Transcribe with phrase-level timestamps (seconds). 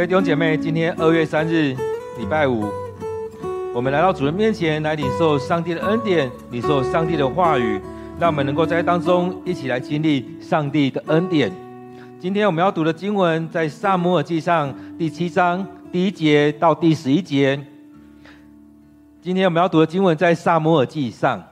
[0.00, 1.76] 位弟兄姐妹，今天二月三日，
[2.18, 2.64] 礼拜五，
[3.74, 7.78] 我们来到主人面前来领受上帝的恩典，领受上帝的话语，
[8.18, 11.52] 让我们能够在当中一起来经历上帝的恩典。
[12.18, 17.62] 今天我们要读的经文在撒母耳记上第七章第一节到第十一节。
[19.20, 21.46] 今天我们要读的经文在撒母耳记上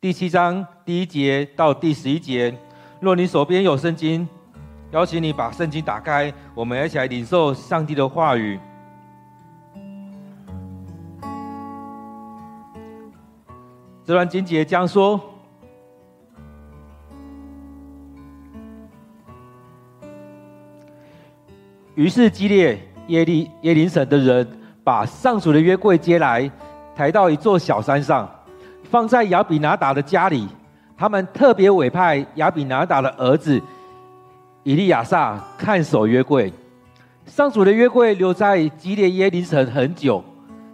[0.00, 2.54] 第七章第一节到第十一节。
[3.00, 4.26] 若你手边有圣经，
[4.90, 8.58] 邀请你把圣经打开，我们一起来领受上帝的话语。
[14.02, 15.20] 这段经节将说：
[21.94, 24.48] 于是基列耶利耶林省的人
[24.82, 26.50] 把上主的约柜接来，
[26.96, 28.26] 抬到一座小山上，
[28.84, 30.48] 放在亚比拿达的家里。
[30.96, 33.62] 他们特别委派亚比拿达的儿子。
[34.64, 36.52] 以利亚撒看守约柜，
[37.26, 40.22] 上主的约柜留在吉列耶林城很久，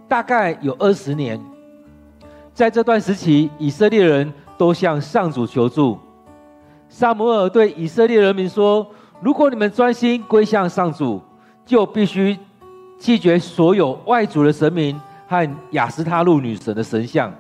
[0.09, 1.41] 大概有二十年。
[2.53, 5.99] 在这段时期，以色列人都向上主求助。
[6.89, 8.87] 撒摩尔对以色列人民说
[9.21, 11.21] ：“如果你们专心归向上主，
[11.67, 12.37] 就必须
[12.99, 17.33] 弃绝所有外族的神明和雅斯他路女神的神像。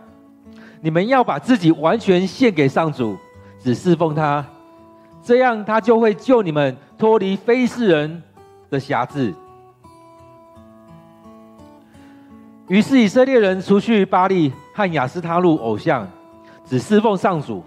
[0.80, 3.16] 你们要把自己完全献给上主，
[3.61, 4.44] 只侍奉他。”
[5.25, 8.22] 这样，他就会救你们脱离非利士人
[8.69, 9.34] 的辖制。
[12.69, 16.06] 于是，以色列人除去巴力和亚斯他录偶像，
[16.67, 17.64] 只侍奉上主。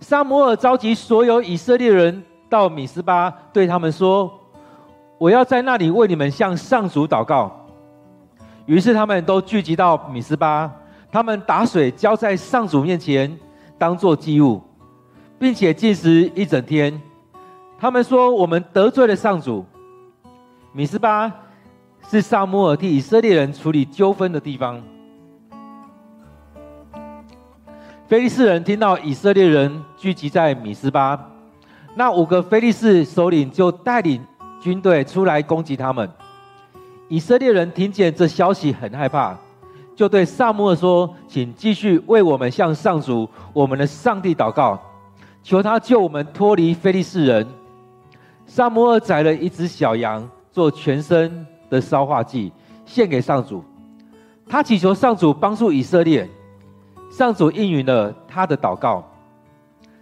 [0.00, 4.30] 撒母耳召集所有以色列人到米斯巴，对他们说
[5.16, 7.50] ：“我要在那里为你们向上主祷告。”
[8.66, 10.70] 于是，他们都聚集到米斯巴，
[11.10, 13.34] 他们打水浇在上主面前，
[13.78, 14.60] 当作祭物。
[15.38, 17.00] 并且禁食一整天，
[17.78, 19.64] 他们说：“我们得罪了上主。”
[20.72, 21.32] 米斯巴
[22.08, 24.82] 是撒母耳替以色列人处理纠纷的地方。
[28.06, 31.18] 非利士人听到以色列人聚集在米斯巴，
[31.94, 34.24] 那五个非利士首领就带领
[34.60, 36.08] 军队出来攻击他们。
[37.08, 39.36] 以色列人听见这消息很害怕，
[39.94, 44.80] 就对撒母耳说：“请继续为我们向上主我们的上帝祷告。”
[45.46, 47.46] 求他救我们脱离非利士人。
[48.46, 52.52] 撒母耳宰了一只小羊，做全身的烧化祭，
[52.84, 53.62] 献给上主。
[54.48, 56.28] 他祈求上主帮助以色列，
[57.08, 59.08] 上主应允了他的祷告。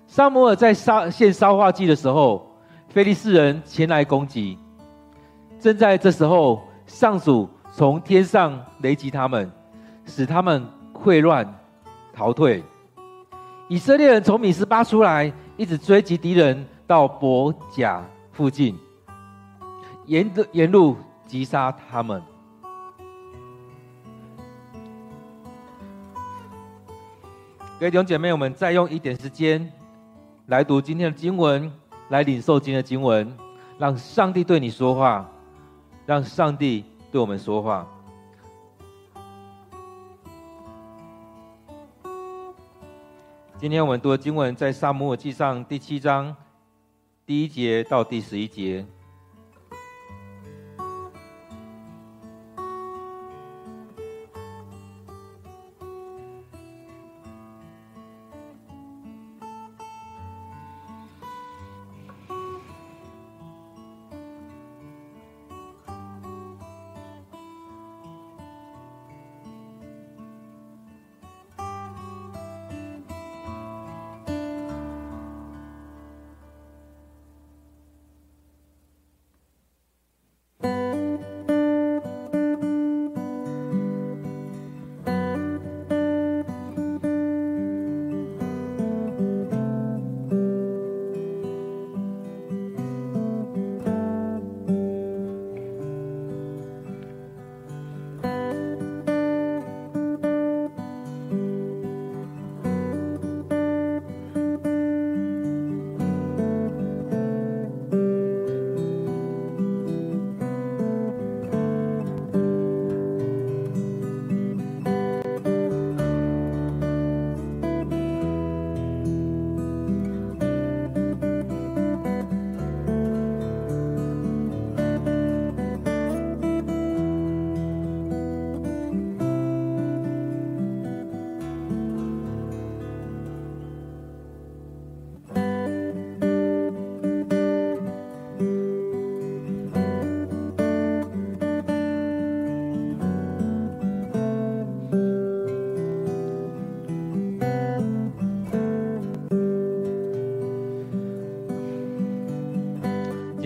[0.07, 2.51] 撒母耳在烧献烧化祭的时候，
[2.89, 4.59] 非利士人前来攻击。
[5.61, 9.53] 正在这时候，上主从天上雷击他们，
[10.07, 11.47] 使他们溃乱
[12.15, 12.65] 逃退。
[13.67, 18.79] 以色列人从米斯巴出来，一直追击敌人到伯甲附近，
[20.05, 22.23] 沿的沿路击杀他们。
[27.79, 29.73] 各位弟兄姐妹，我们再用一点时间
[30.47, 31.73] 来读今天的经文，
[32.11, 33.35] 来领受今天的经文，
[33.79, 35.27] 让上帝对你说话，
[36.05, 37.87] 让上帝对我们说话。
[43.57, 46.35] 今天我们读的经文在撒母耳记上第七章
[47.25, 48.85] 第一节到第十一节。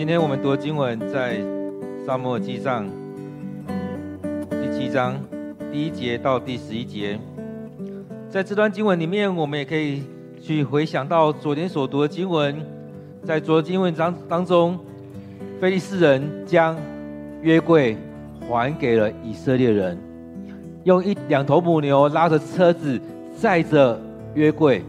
[0.09, 1.39] 今天我们读经文在
[2.03, 2.89] 撒母耳记上
[4.49, 5.13] 第七章
[5.71, 7.19] 第一节到第十一节。
[8.27, 10.01] 在这段经文里面，我们也可以
[10.41, 12.55] 去回想到昨天所读的经文。
[13.23, 14.79] 在昨天经文当当中，
[15.61, 16.75] 非利士人将
[17.43, 17.95] 约柜
[18.49, 19.95] 还给了以色列人，
[20.85, 22.99] 用一两头母牛拉着车子
[23.37, 24.01] 载着
[24.33, 24.83] 约柜，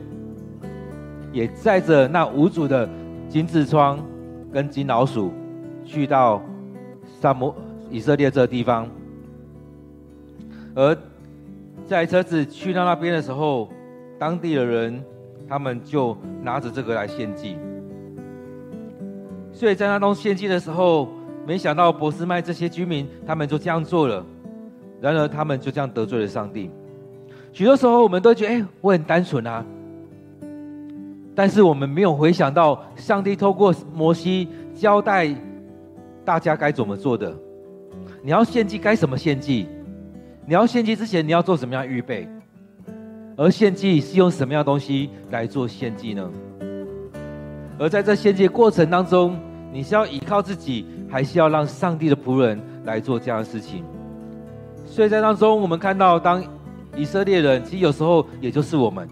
[1.31, 2.89] 也载着那无主的
[3.29, 4.03] 金痔疮。
[4.53, 5.33] 跟金老鼠
[5.85, 6.43] 去到
[7.21, 7.55] 撒摩
[7.91, 8.89] 以色列这个地方，
[10.75, 10.97] 而
[11.87, 13.69] 在车子去到那边的时候，
[14.19, 15.03] 当地的人
[15.49, 17.57] 他们就拿着这个来献祭。
[19.53, 21.09] 所以在那东献祭的时候，
[21.47, 24.25] 没想到博斯麦这些居民他们就这样做了，
[25.01, 26.71] 然而他们就这样得罪了上帝。
[27.53, 29.65] 许多时候我们都觉得，哎，我很单纯啊。
[31.41, 35.35] 但是我们没有回想到，上帝透过摩西交代
[36.23, 37.35] 大家该怎么做的。
[38.23, 39.67] 你要献祭该怎么献祭？
[40.45, 42.29] 你要献祭之前你要做什么样预备？
[43.39, 46.31] 而献祭是用什么样东西来做献祭呢？
[47.79, 49.35] 而在这献祭的过程当中，
[49.73, 53.83] 你是要依靠自己，还是要让上帝的仆人来做这样的事情？
[54.85, 56.45] 所以在当中，我们看到，当
[56.95, 59.09] 以色列人，其实有时候也就是我们。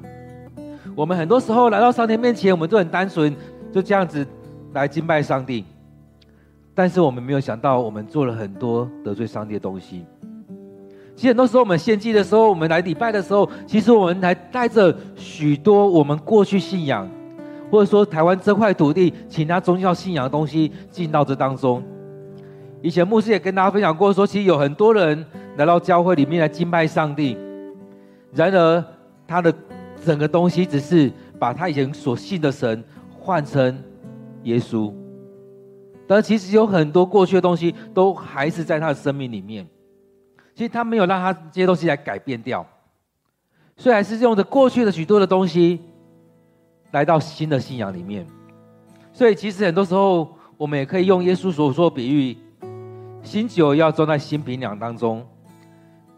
[0.99, 3.33] 我们很多时候来到上帝面前，我们都很单纯，
[3.71, 4.27] 就这样子
[4.73, 5.65] 来敬拜上帝。
[6.75, 10.05] 但是我们没有想到，我们做了很多得罪上帝的东西。
[11.15, 17.09] 其实很多时候，我们献祭的时候，我们来礼拜的时候，其实我们还带着许多我们过去信仰，
[17.71, 21.81] 或者说台湾这块土地其他宗教信仰的东西进到这当中。
[22.83, 25.25] 以前牧师也跟大家分享过，说其实有很多人
[25.59, 27.39] 来到教会里面来敬拜上帝，
[28.35, 28.85] 然而
[29.29, 29.55] 他的。
[30.05, 33.83] 整个东西只是把他以前所信的神换成
[34.45, 34.93] 耶稣，
[36.07, 39.67] 但其实有很多过去的东西都还是在他的生命里面。
[40.55, 42.67] 其实他没有让他这些东西来改变掉，
[43.77, 45.81] 所以还是用着过去的许多的东西
[46.91, 48.27] 来到新的信仰里面。
[49.13, 52.37] 所以其实很多时候我们也可以用耶稣所说比喻：
[53.23, 55.25] 新酒要装在新瓶两当中。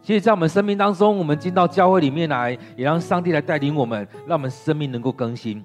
[0.03, 5.63] 其实，在我们生命当中，我们进到教会里面来，也让上帝来带领我们，让我们生命能够更新。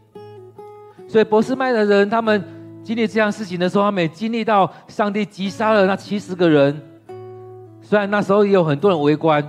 [1.09, 2.45] 所以，博斯麦的人他们
[2.83, 6.79] 经历这样事情的时候，他们也经历到上帝击杀了那七十个人。
[7.81, 9.43] 虽然那时候也有很多人围观，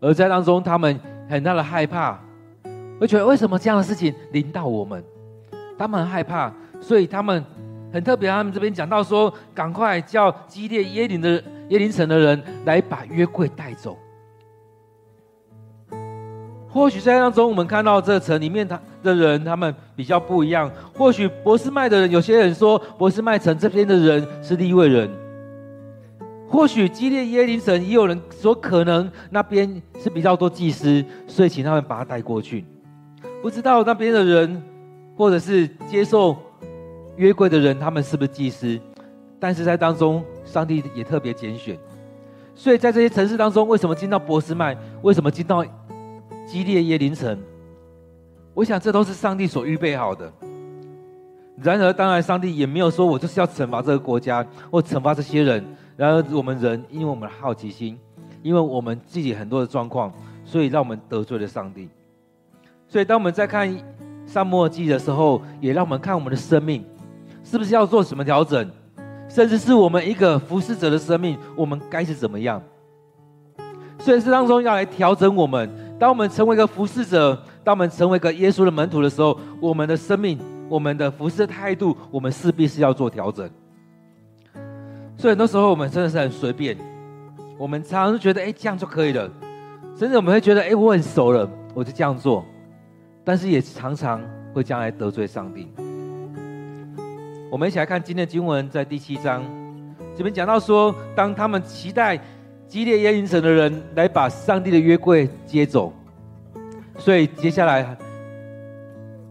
[0.00, 0.98] 而在当中他们
[1.28, 2.18] 很大的害怕，
[2.98, 5.04] 会觉得为什么这样的事情临到我们？
[5.78, 7.44] 他们很害怕，所以他们
[7.92, 8.28] 很特别。
[8.28, 11.40] 他们这边讲到说，赶快叫基列耶琳的。
[11.70, 13.98] 耶林城的人来把约柜带走。
[16.68, 20.70] 或许在当中，我们看到这城里面他的人，他们比较不一样。
[20.96, 25.10] 或许博斯麦的人，有些人说博斯麦城这边的人是利未人。
[26.48, 32.64] 或许基列耶林城也有人说，可能那边是比较多祭司，所以请他们把他带过去。
[33.42, 34.62] 不知道那边的人，
[35.16, 36.36] 或者是接受
[37.16, 38.78] 约柜的人，他们是不是祭司？
[39.40, 40.22] 但是在当中。
[40.42, 41.78] 上帝也特别拣选，
[42.56, 44.76] 所以在这些城市当中，为什么进到波斯麦？
[45.00, 45.64] 为什么进到
[46.44, 47.38] 基列耶林城？
[48.52, 50.28] 我想这都是上帝所预备好的。
[51.62, 55.64] 然而，当然上帝也没有说我就是要惩罚这个国家或惩罚这些人。
[55.96, 57.96] 然而，我们人因为我们的好奇心，
[58.42, 60.12] 因为我们自己很多的状况，
[60.44, 61.88] 所以让我们得罪了上帝。
[62.88, 63.72] 所以，当我们在看
[64.26, 66.84] 撒母耳记的时候，也让我们看我们的生命
[67.44, 68.68] 是不是要做什么调整。
[69.30, 72.60] 甚至是我们一个服侍者的生命，我们该是怎么样？
[73.98, 75.70] 所以，是当中要来调整我们。
[75.98, 83.48] 当我们成为一个服侍者，当我们成为一个耶稣的门徒的时候，我们的生命、我们的服侍态度，我们势必是要做调整。
[85.16, 86.76] 所以，很多时候我们真的是很随便，
[87.56, 89.30] 我们常常觉得，哎，这样就可以了。
[89.94, 92.44] 甚至我们会觉得，哎，我很熟了，我就这样做。
[93.22, 94.20] 但是，也常常
[94.54, 95.68] 会将来得罪上帝。
[97.50, 99.44] 我们一起来看今天的经文，在第七章
[100.16, 102.16] 这边讲到说，当他们期待
[102.68, 105.92] 基列耶琳城的人来把上帝的约柜接走，
[106.96, 107.96] 所以接下来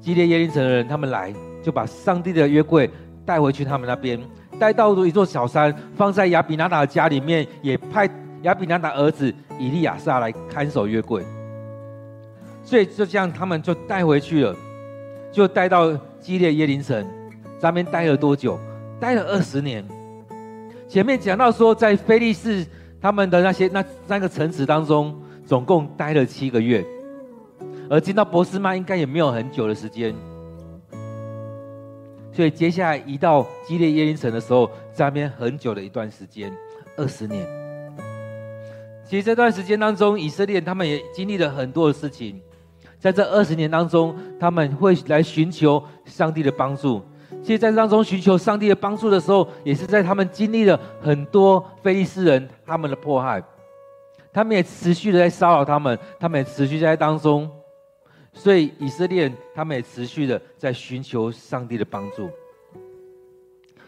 [0.01, 1.33] 基列耶琳城的人他们来
[1.63, 2.89] 就把上帝的约柜
[3.25, 4.19] 带回去他们那边，
[4.59, 8.09] 带到一座小山，放在亚比拿达的家里面，也派
[8.41, 11.23] 亚比拿达儿子以利亚撒来看守约柜，
[12.65, 14.53] 所以就这样他们就带回去了，
[15.31, 17.18] 就带到基列耶琳城。
[17.59, 18.57] 在那边待了多久？
[18.99, 19.85] 待了二十年。
[20.87, 22.65] 前面讲到说，在菲利士
[22.99, 26.83] 他们的那些那三个城池当中，总共待了七个月。
[27.89, 30.15] 而进到波斯曼应该也没有很久的时间。
[32.31, 36.51] 所以接下来移到基列耶琳城的时候，在那边很久的一段时间，
[36.95, 37.45] 二十年。
[39.03, 42.39] 其实这段时间当中，以色列他们也经历了很多的事情。
[42.99, 47.01] 在这二十年当中，他们会来寻求上帝的帮助。
[47.43, 53.41] 其实，在当中寻求上帝的帮助的时候，也是在他们经历了很多非利士人他们的迫害，
[54.33, 57.49] 他们也持续的在骚扰他们，他们也持续在当中。
[58.33, 62.29] 所以，以色列人他们也持续的在寻求上帝的帮助。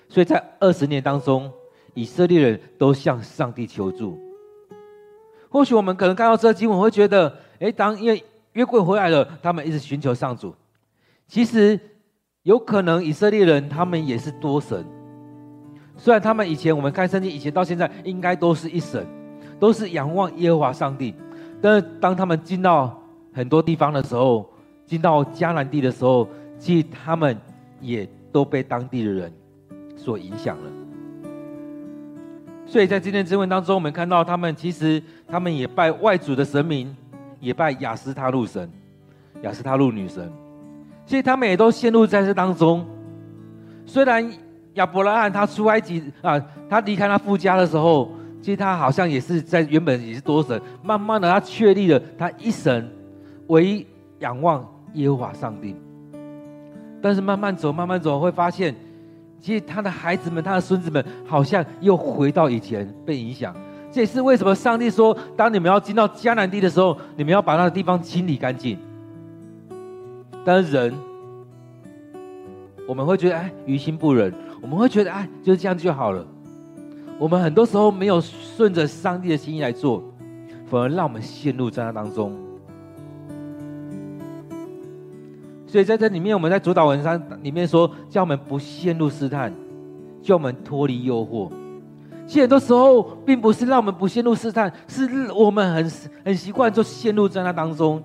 [0.07, 1.51] 所以在二十年当中，
[1.93, 4.19] 以色列人都向上帝求助。
[5.49, 10.53] 或许我们可能看到这个经文，会觉得，哎，当因为约柜回来了，他们一直寻求上主。
[11.27, 11.79] 其实，
[12.43, 14.83] 有可能以色列人他们也是多神。
[15.95, 19.05] 虽然他们以前我们看圣经，以前到现在应该都是一神，
[19.59, 21.13] 都是仰望耶和华上帝。
[21.61, 22.99] 但是当他们进到
[23.31, 24.49] 很多地方的时候，
[24.85, 27.37] 进到迦南地的时候，其实他们
[27.79, 29.31] 也都被当地的人
[29.95, 30.71] 所影响了。
[32.65, 36.95] 所以在今天经文当中，我们看到他们其实他们也拜外族的神明。
[37.39, 38.69] 也拜亚斯他路神、
[39.41, 40.31] 亚斯他路女神，
[41.11, 42.87] 所以他们也都陷入在这当中。
[43.85, 44.31] 虽然
[44.75, 52.89] 亚伯拉罕他出埃及啊，他离开他父家的时候，其实他好像也是在原本也是多神，慢慢的他确立了他一神
[53.47, 53.85] 唯一
[54.19, 55.75] 仰望耶和华上帝。
[57.01, 58.73] 但是慢慢走，慢慢走，会发现，
[59.41, 63.53] 其实他的孩子们、他的孙子们，好像又回到以前被影响。
[63.91, 68.79] 这也是为什么上帝说，当你们要进到迦南地的时候，你们要把那个地方清理干净。
[70.43, 70.93] 但是人，
[72.87, 76.25] 我们会觉得哎，于心不忍，我们会觉得哎，就是这样就好了。
[77.19, 80.03] 我们很多时候没有顺着上帝的心意来做，
[80.65, 82.33] 反而让我们陷入在那当中。
[85.67, 89.53] 所以在这里面，我们在主导文章里面说，叫我们不陷入试探，
[90.21, 91.49] 叫我们脱离诱惑。
[92.25, 95.91] 其实很多时候，并不是让我们不陷入试探，是我们很
[96.25, 98.01] 很习惯就陷入在那当中。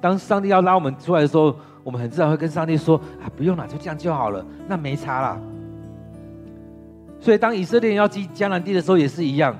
[0.00, 5.40] 当上帝要拉我们出来的时候，我们很自然会跟上帝说：“啊，不用了，就这样就好了，那没差啦。”
[7.20, 9.54] 所以，当以色列人要进迦南地的时候，也是一样。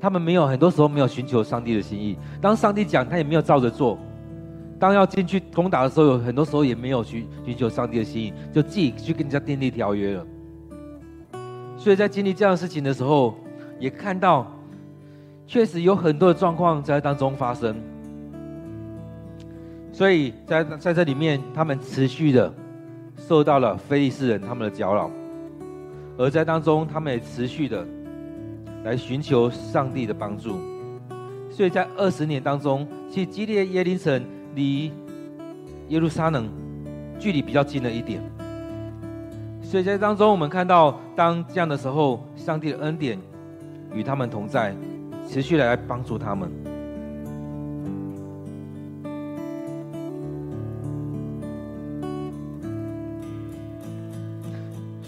[0.00, 2.16] 他们没有很多时候没有寻求上帝的心意。
[2.40, 3.98] 当上帝讲，他也没有照着做。
[4.78, 10.26] 当要进去攻打的时候，有很多时候也没有寻寻求上帝的心意，就自己去跟人家订立条约了。
[11.76, 13.36] 所以在经历这样的事情的时候，
[13.78, 14.46] 也看到，
[15.46, 17.76] 确实有很多的状况在当中发生。
[19.98, 22.54] 所以在在这里面，他们持续的
[23.16, 25.10] 受到了非利士人他们的搅扰，
[26.16, 27.84] 而在当中，他们也持续的
[28.84, 30.56] 来寻求上帝的帮助。
[31.50, 34.24] 所以在二十年当中，其实基列耶琳城
[34.54, 34.92] 离
[35.88, 36.48] 耶路撒冷
[37.18, 38.22] 距离比较近了一点。
[39.60, 43.18] 所以在当中，我们看到，当这样的时候，上帝的恩典
[43.92, 44.72] 与他们同在，
[45.28, 46.77] 持续的来帮助他们。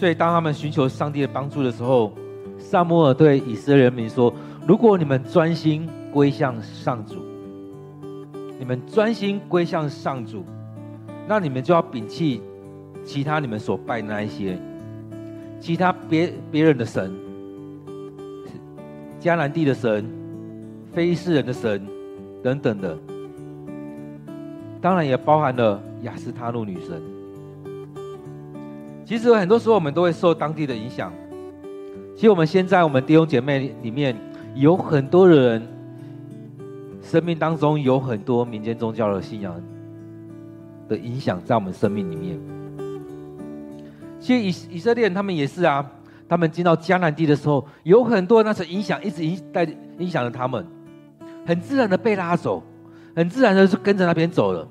[0.01, 2.11] 所以，当他们寻求上帝的帮助的时候，
[2.57, 4.33] 撒母耳对以色列人民说
[4.67, 7.17] ：“如果你们专心归向上主，
[8.57, 10.43] 你们专心归向上主，
[11.27, 12.41] 那你们就要摒弃。”
[13.05, 14.57] 其他你们所拜的那一些，
[15.59, 17.11] 其他别别人的神，
[19.19, 20.03] 迦南地的神、
[20.91, 21.79] 非利士人的神
[22.41, 22.97] 等等的，
[24.81, 26.99] 当然也包含了雅斯他路女神。
[29.11, 31.11] 其实很多时候我们都会受当地的影响。
[32.15, 34.15] 其实我们现在我们弟兄姐妹里面
[34.55, 35.61] 有很多人，
[37.01, 39.53] 生命当中有很多民间宗教的信仰
[40.87, 42.39] 的影响在我们生命里面。
[44.17, 45.85] 其实以以色列人他们也是啊，
[46.29, 50.65] 他们进到迦南地的时候，有很多那种影响，一直影带影响着他们，
[51.45, 52.63] 很自然的被拉走，
[53.13, 54.65] 很自然的就跟着那边走了。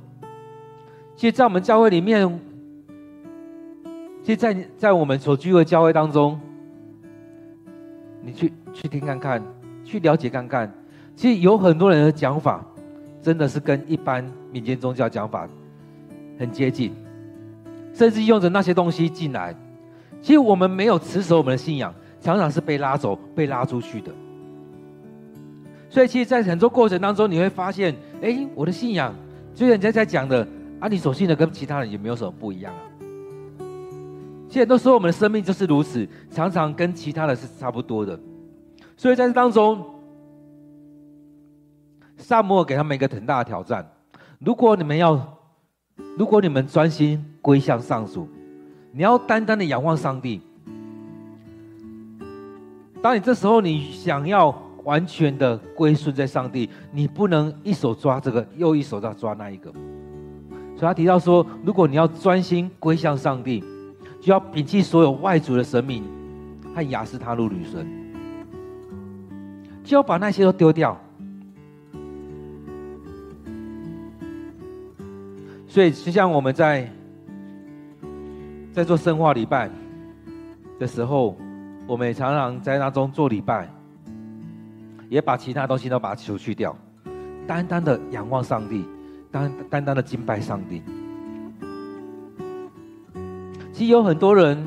[1.15, 2.41] 其实，在我们教会里面，
[4.23, 6.39] 其实在，在在我们所聚会教会当中，
[8.23, 9.43] 你去去听看看，
[9.85, 10.73] 去了解看看，
[11.17, 12.65] 其实有很多人的讲法，
[13.23, 15.49] 真的是跟一般民间宗教讲法
[16.39, 16.93] 很接近。
[17.93, 19.55] 甚至用着那些东西进来，
[20.23, 24.13] 其实我们没有持守我们的信仰，常常是被拉走、被拉出去的。
[25.89, 29.13] 所以，其实，在很多过程当中，你会发现，哎，我的信仰，
[29.55, 30.47] 就像人家在讲的，
[30.79, 32.90] 啊，你所信的跟其他人也没有什么不一样啊。
[34.51, 38.21] 其实，都说我们的生命就是如此，常常跟其他的是差不多的。
[38.99, 39.83] 所以，在这当中，
[42.19, 43.91] 撒母耳给他们一个很大的挑战：
[44.41, 45.39] 如果你们要，
[46.19, 47.25] 如果你们专心。
[47.43, 48.29] 归向上主，
[48.93, 50.43] 你要单单的仰望上帝。
[53.01, 54.55] 当你这时候你想要
[54.85, 59.73] 完全的归顺在上帝，你不能一手抓这个，又一手在抓那一个。
[59.73, 63.65] 所以他提到说，如果你要专心归向上帝，
[64.21, 66.05] 就要摒弃所有外族的神明
[66.75, 67.87] 和亚斯他录女神，
[69.83, 70.99] 就要把那些都丢掉。
[75.67, 76.91] 所以，就像我们在
[78.73, 79.71] 在做圣化礼拜
[80.79, 81.37] 的时候，
[81.87, 83.69] 我们也常常在那中做礼拜，
[85.09, 86.77] 也把其他东西都把它除去掉，
[87.47, 88.85] 单单的仰望上帝，
[89.31, 90.83] 单单单的敬拜上帝。
[93.81, 94.63] 其实有很多人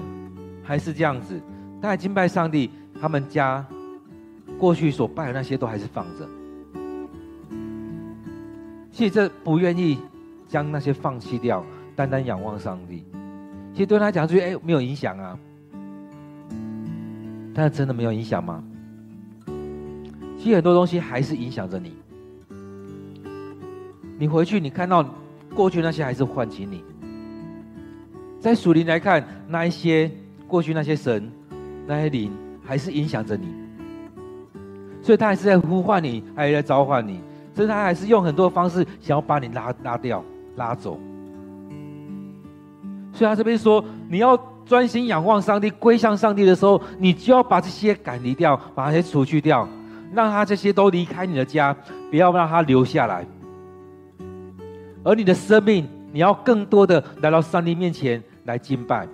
[0.63, 1.39] 还是这样子，
[1.79, 3.63] 但敬拜上帝，他们家
[4.57, 6.27] 过去所拜的那些都还是放着。
[8.91, 9.99] 其实这不愿意
[10.49, 11.63] 将那些放弃掉，
[11.95, 13.05] 单单仰望上帝。
[13.71, 15.37] 其实对他讲，就哎没有影响啊。
[17.53, 18.63] 但是真的没有影响吗？
[20.39, 21.93] 其实很多东西还是影响着你。
[24.17, 25.07] 你回去，你看到
[25.53, 26.83] 过去那些还是唤起你。
[28.43, 30.11] 在属灵来看，那一些
[30.49, 31.31] 过去那些神、
[31.87, 32.29] 那些灵，
[32.61, 33.47] 还是影响着你，
[35.01, 37.21] 所以他还是在呼唤你，还是在召唤你，
[37.55, 40.21] 所以他还是用很多方式想要把你拉拉掉、
[40.57, 40.99] 拉走。
[43.13, 49.65] 所以他这边说，你要专心仰望上帝、归向上帝的时候，你就要把这些赶离掉，把那些除去掉，
[50.13, 51.73] 让他这些都离开你的家，
[52.09, 53.25] 不要让他留下来，
[55.01, 58.21] 而你的生命，你要更多的来到上帝面前。
[58.45, 59.07] 来敬拜，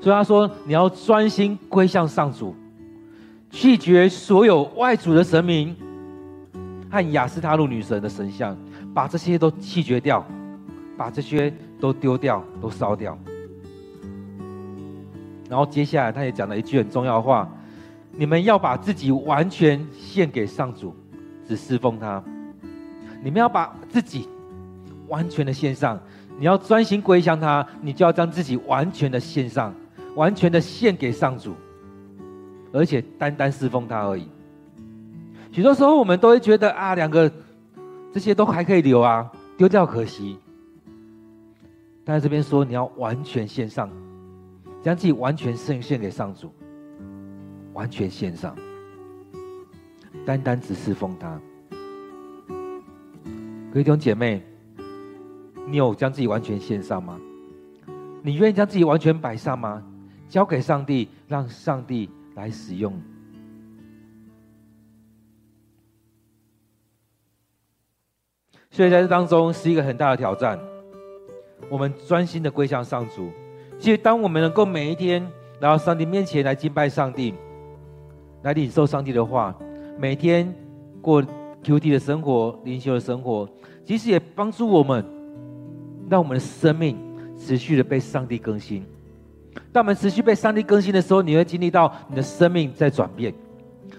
[0.00, 2.54] 所以他说：“你要专心归向上主，
[3.50, 5.74] 拒绝所有外族的神明
[6.90, 8.54] 和亚斯他路女神的神像，
[8.94, 10.22] 把这些都弃绝掉，
[10.98, 11.50] 把这些
[11.80, 13.18] 都丢掉，都烧掉。”
[15.48, 17.50] 然后接下来他也讲了一句很重要的话
[18.12, 20.94] ：“你们要把自己完全献给上主，
[21.46, 22.22] 只侍奉他。
[23.24, 24.28] 你们要把自己
[25.08, 25.98] 完全的献上。”
[26.38, 29.74] 你要专心归向他，你就要将自己完全的献上，
[30.14, 31.52] 完全的献给上主，
[32.72, 34.28] 而且单单侍奉他而已。
[35.50, 37.28] 许多时候我们都会觉得啊，两个
[38.12, 40.38] 这些都还可以留啊，丢掉可惜。
[42.04, 43.90] 但是这边说你要完全献上，
[44.80, 46.52] 将自己完全献献给上主，
[47.72, 48.54] 完全献上，
[50.24, 51.40] 单单只侍奉他。
[53.72, 54.40] 各位弟兄姐妹。
[55.70, 57.20] 你有将自己完全献上吗？
[58.22, 59.82] 你愿意将自己完全摆上吗？
[60.28, 62.92] 交给上帝，让上帝来使用。
[68.70, 70.58] 所以在这当中是一个很大的挑战。
[71.68, 73.30] 我们专心的归向上主。
[73.78, 75.22] 其实，当我们能够每一天
[75.60, 77.34] 来到上帝面前来敬拜上帝，
[78.42, 79.54] 来领受上帝的话，
[79.98, 80.54] 每天
[81.02, 81.22] 过
[81.62, 83.48] QT 的生活、灵修的生活，
[83.84, 85.17] 其实也帮助我们。
[86.08, 86.96] 让我们的生命
[87.38, 88.84] 持续的被上帝更新。
[89.72, 93.34] 当我们持续被上帝更新的时候，你会经历到你的生命在转变，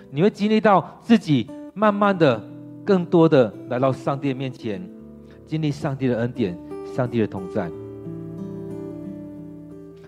[0.10, 2.42] 你会经历到自己慢慢的、
[2.86, 4.82] 更多的来到上帝面前，
[5.46, 6.58] 经历上帝的恩典、
[6.96, 7.70] 上帝的同在。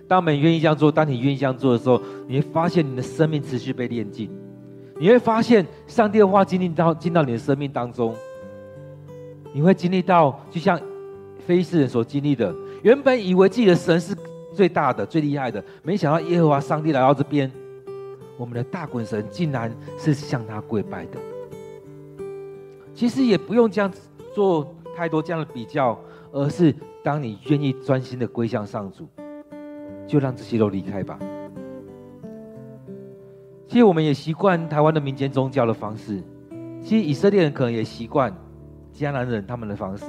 [0.08, 4.30] 当我们愿意这样做，当你愿意这样做的时候，你会发现你的生命持续被炼净，
[5.00, 8.16] 你会发现上帝的话经历到进到你的生命当中，
[9.54, 10.80] 你会经历到就像。
[11.52, 14.16] 非利士人所经历的，原本以为自己的神是
[14.54, 17.52] 最大的、最厉害的，没想到耶和华上帝来到这边，
[18.38, 21.20] 我们的大滚神竟然是向他跪拜的。
[22.94, 24.00] 其实也不用这样子
[24.34, 26.00] 做太多这样的比较，
[26.32, 29.06] 而是当你愿意专心的归向上主，
[30.08, 31.20] 就让这些都离开吧。
[33.68, 36.24] 其实我们也习惯台湾的民间宗教的方式，
[36.82, 38.34] 其实以色列人可能也习惯
[38.94, 40.06] 迦南人他们的方式。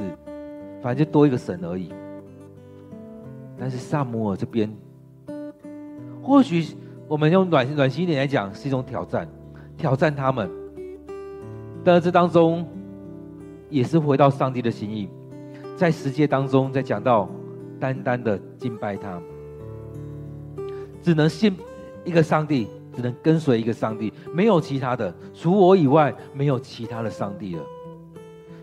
[0.82, 1.90] 反正就多一个神而已，
[3.56, 4.68] 但是撒母耳这边，
[6.20, 9.28] 或许我们用暖暖心一点来讲，是一种挑战，
[9.76, 10.50] 挑战他们。
[11.84, 12.66] 但是这当中，
[13.70, 15.08] 也是回到上帝的心意，
[15.76, 17.28] 在世界当中，在讲到
[17.78, 19.20] 单单的敬拜他，
[21.00, 21.56] 只能信
[22.04, 27.62] 一个上帝，只能跟随一个上帝，没有其他的，除我以外，没有其他的上帝了。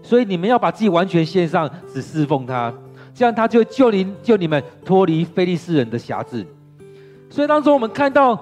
[0.10, 2.74] 所以你们要把自己完全献上，只侍奉他，
[3.14, 6.44] 这样他就救你，救你们脱离非利士人的辖制。
[7.30, 8.36] 所以当中我们看到，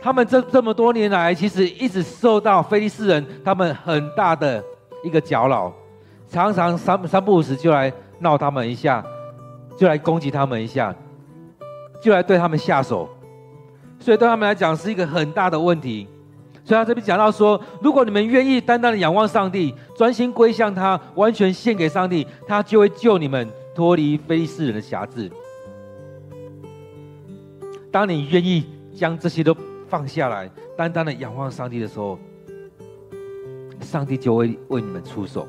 [0.00, 4.64] 他们这这么多年来，其实一直受到非利士人他们很大的
[5.04, 5.70] 一个搅扰，
[6.30, 9.04] 常常三三不五时就来闹他们一下，
[9.76, 10.96] 就来攻击他们一下。
[12.00, 13.06] 就来对他们下手，
[14.00, 16.08] 所以对他们来讲是一个很大的问题。
[16.64, 25.30] 所以他这边讲到说，如果你们愿意单单的仰望上帝，专心归向他，完全献给上帝，他就会救你们脱离非利士人的辖制。
[27.90, 29.54] 当你愿意将这些都
[29.88, 32.18] 放下来，单单的仰望上帝的时候，
[33.80, 35.46] 上帝就会为你们出手。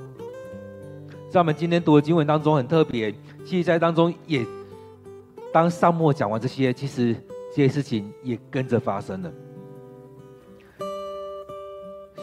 [1.30, 3.14] 在我们今天读的经文当中很特别，
[3.46, 4.44] 其实在当中也，
[5.54, 7.16] 当撒母讲完这些，其实
[7.56, 9.32] 这些事情也跟着发生了。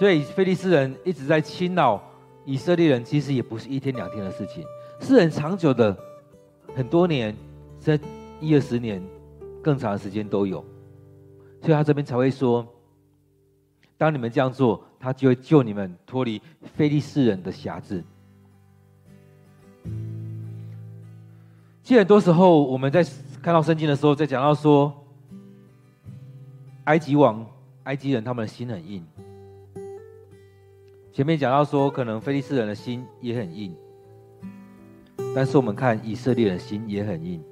[0.01, 2.03] 所以，非利士人一直在侵扰
[2.47, 4.65] 以色列人，其实也不是一天两天的事情，
[4.99, 5.95] 是很长久的，
[6.75, 7.37] 很多年，
[7.79, 8.01] 在
[8.41, 9.03] 一二十年，
[9.63, 10.65] 更长的时间都有。
[11.61, 12.67] 所以他这边才会说，
[13.99, 16.41] 当你们这样做，他就会救你们脱离
[16.75, 18.03] 非利士人的辖制。
[21.83, 23.05] 其实很多时候，我们在
[23.43, 25.05] 看到圣经的时候，在讲到说，
[26.85, 27.47] 埃及王、
[27.83, 29.05] 埃及人他们的心很硬。
[31.13, 33.75] 前面讲到说，可能菲利斯人的心也很硬，
[35.35, 37.43] 但是我们看以色列人的心也很硬。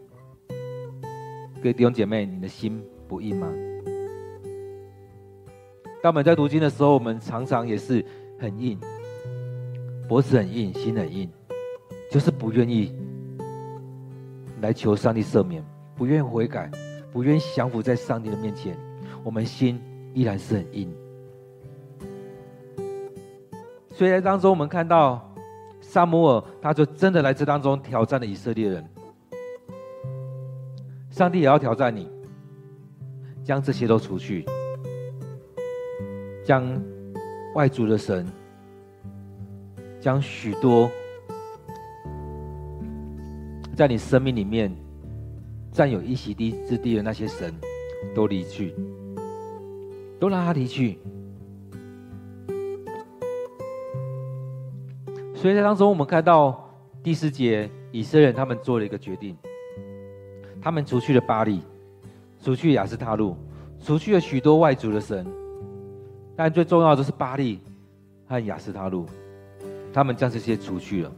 [1.56, 3.52] 各位弟兄姐妹，你的心不硬吗？
[6.00, 8.04] 当我们在读经的时候，我们常常也是
[8.38, 8.78] 很硬，
[10.08, 11.28] 脖子很硬，心很硬，
[12.12, 12.94] 就是不愿意
[14.60, 15.64] 来求上帝赦免，
[15.96, 16.70] 不愿意悔改，
[17.12, 18.78] 不愿意降服在上帝的面前，
[19.24, 19.80] 我们心
[20.14, 20.94] 依然是很硬。
[23.98, 25.28] 所以在当中，我们看到
[25.80, 28.88] 撒母耳，他就真的来这当中挑战了以色列人。
[31.10, 32.08] 上帝也要挑战你，
[33.42, 34.46] 将这些都除去，
[36.44, 36.80] 将
[37.56, 38.24] 外族的神，
[39.98, 40.88] 将许多
[43.74, 44.72] 在你生命里面
[45.72, 47.52] 占有一席地之地的那些神，
[48.14, 48.76] 都离去，
[50.20, 51.00] 都让他离去。
[55.40, 56.68] 所以在当中，我们看到
[57.00, 59.36] 第四节，以色列人他们做了一个决定，
[60.60, 61.62] 他们除去了巴力，
[62.42, 63.36] 除去亚斯他录，
[63.80, 65.24] 除去了许多外族的神，
[66.34, 67.60] 但最重要的是巴力
[68.26, 69.06] 和亚斯他录，
[69.92, 71.12] 他们将这些除去了。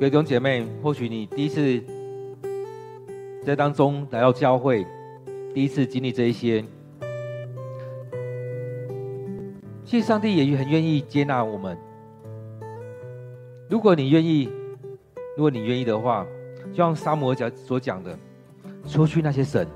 [0.00, 1.78] 各位弟兄姐妹，或许你第一次
[3.44, 4.86] 在当中来到教会，
[5.52, 6.64] 第一次经历这一些。
[9.88, 11.74] 其实上帝也很愿意接纳我们。
[13.70, 14.52] 如果你愿意，
[15.34, 16.26] 如果你愿意的话，
[16.70, 18.14] 就像撒母耳讲所讲的，
[18.86, 19.66] 除去那些神，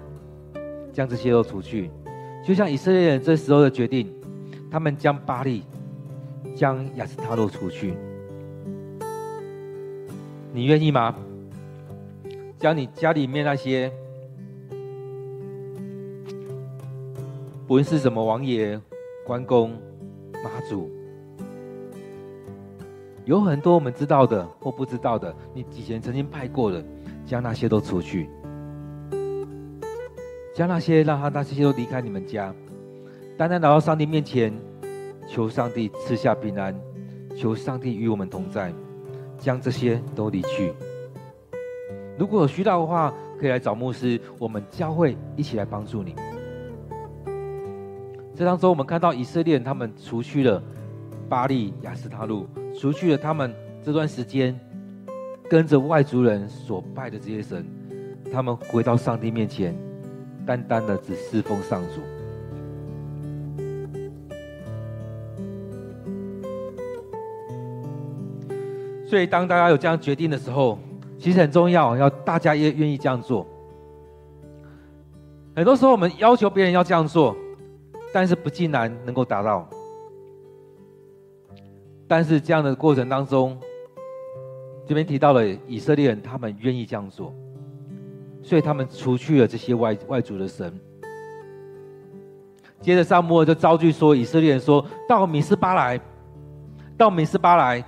[0.93, 1.91] 将这些都除去。
[2.47, 4.13] 就像以色列人这时候的决定，
[4.71, 5.65] 他们将巴力、
[6.55, 7.95] 将亚斯他录除去。
[10.53, 11.17] 你愿意吗？
[12.59, 13.91] 将你家里面那些，
[17.67, 18.79] 不论是什么王爷、
[19.25, 19.73] 关公。
[20.43, 20.91] 妈祖
[23.25, 26.85] 有很多我们知道的或不知道的，你以前曾经拜过的，
[27.25, 28.29] 将那些都除去，
[30.55, 32.53] 将那些让他那些都离开你们家，
[33.39, 34.53] 单单来到上帝面前，
[35.29, 36.75] 求上帝赐下平安，
[37.37, 38.73] 求上帝与我们同在，
[39.39, 40.73] 将这些都离去。
[42.19, 46.15] 如果有需要的话，可以来找牧师，我们教会一起来帮助你。
[48.43, 50.61] 这当中，我们看到以色列人他们除去了
[51.29, 52.45] 巴力、亚斯他录，
[52.77, 54.59] 除去了他们这段时间
[55.49, 57.65] 跟着外族人所拜的这些神，
[58.33, 59.77] 他们回到上帝面前，
[60.45, 62.01] 单单的只侍奉上主。
[69.07, 70.81] 所以，当大家有这样决定的时候，
[71.17, 73.47] 其实很重要，要大家也愿意这样做。
[75.55, 77.37] 很多时候，我们要求别人要这样做。
[78.13, 79.67] 但是不尽然能够达到，
[82.07, 83.59] 但是这样的过程当中，
[84.87, 87.35] 这边提到了以色列人，他们愿意这样做，
[88.43, 90.79] 所以他们除去了这些外外族的神。
[92.83, 95.99] 接着撒母耳就召集说，以色列人说到米斯巴来，
[96.99, 97.83] 到米斯巴来，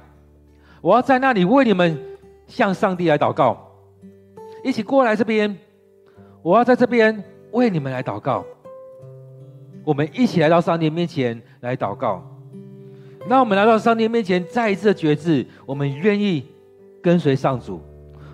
[0.80, 2.00] 我要在那里为你们
[2.46, 3.70] 向上帝来祷告，
[4.62, 5.54] 一起过来这边，
[6.42, 8.46] 我要在这边为你们来祷告。
[9.84, 12.22] 我们一起来到上帝面前来祷告。
[13.28, 16.44] 那我们来到上帝面前，再一次的决志，我们愿意
[17.02, 17.80] 跟随上主，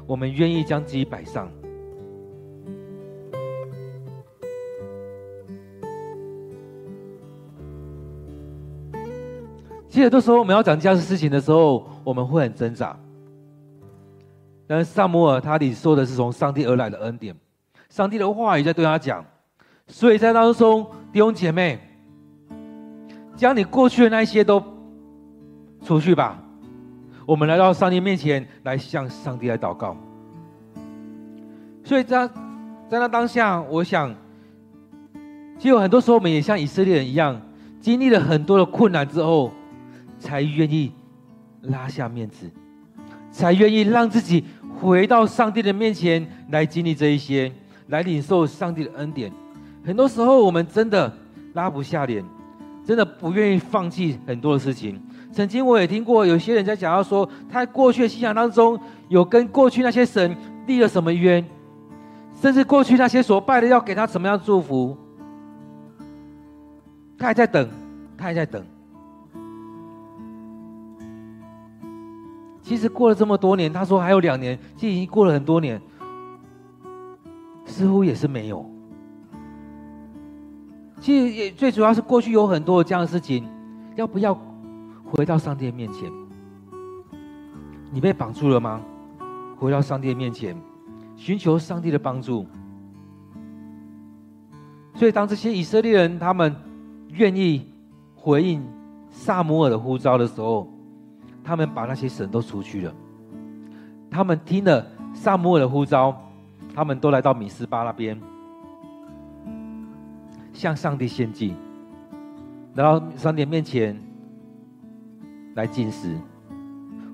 [0.06, 1.50] 我们愿意将自己摆上。
[9.88, 12.96] 其实，很多时候我们要讲这样的事情的时候，我们会很挣扎。
[14.66, 17.34] 但是撒母耳他里说的是从上帝而来的恩典，
[17.88, 19.24] 上帝的话语在对他讲，
[19.90, 21.78] 所以在当中弟兄姐妹，
[23.36, 24.62] 将你过去的那些都
[25.84, 26.40] 出去吧。
[27.26, 29.96] 我们来到上帝面前来向上帝来祷告。
[31.84, 32.26] 所以在
[32.88, 34.14] 在那当下，我想，
[35.58, 37.40] 其实有很多时候我们也像以色列人一样，
[37.80, 39.52] 经历了很多的困难之后，
[40.18, 40.92] 才愿意
[41.62, 42.48] 拉下面子，
[43.30, 44.44] 才愿意让自己
[44.80, 47.52] 回到上帝的面前来经历这一些，
[47.88, 49.32] 来领受上帝的恩典。
[49.90, 51.12] 很多时候我们真的
[51.54, 52.24] 拉不下脸，
[52.86, 55.02] 真的不愿意放弃很多的事情。
[55.32, 60.36] 曾经我也听过有些人在讲到说，他过去的信仰当中有跟过去那些神
[60.68, 61.44] 立了什么冤。
[62.40, 64.96] 甚至过去那些所拜的，要给他什么样的祝福，
[67.18, 67.68] 他还在等，
[68.16, 68.64] 他还在等。
[72.62, 75.82] 其实过了这么多年，他说还有两年，其实已经过了很多年，
[77.66, 78.69] 似乎也是没有。
[81.00, 83.48] 其实也最主要是过去有很多这样的事情，
[83.96, 84.38] 要不要
[85.04, 86.10] 回到上帝的面前？
[87.90, 88.80] 你被绑住了吗？
[89.58, 90.56] 回到上帝的面前。
[91.16, 92.46] 寻求上帝的帮助，
[94.94, 96.56] 所以当这些以色列人他们
[97.10, 97.66] 愿意
[98.14, 98.66] 回应
[99.10, 100.66] 撒母耳的呼召的时候，
[101.44, 102.94] 他们把那些神都除去了。
[104.10, 106.18] 他们听了撒母耳的呼召，
[106.74, 108.18] 他们都来到米斯巴那边，
[110.60, 111.54] 向上帝献祭，
[112.74, 113.98] 然后上帝面前
[115.54, 116.14] 来进食，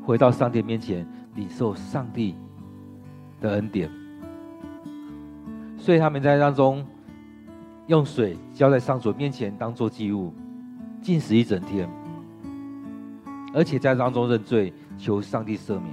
[0.04, 1.06] 回到上帝面前
[1.36, 2.34] 领受上帝
[3.40, 3.88] 的恩典，
[5.78, 6.84] 所以他们在当中
[7.86, 10.34] 用水浇在上主面前，当做祭物，
[11.00, 11.88] 进食一整天，
[13.54, 15.84] 而且在当中认罪，求上帝赦免。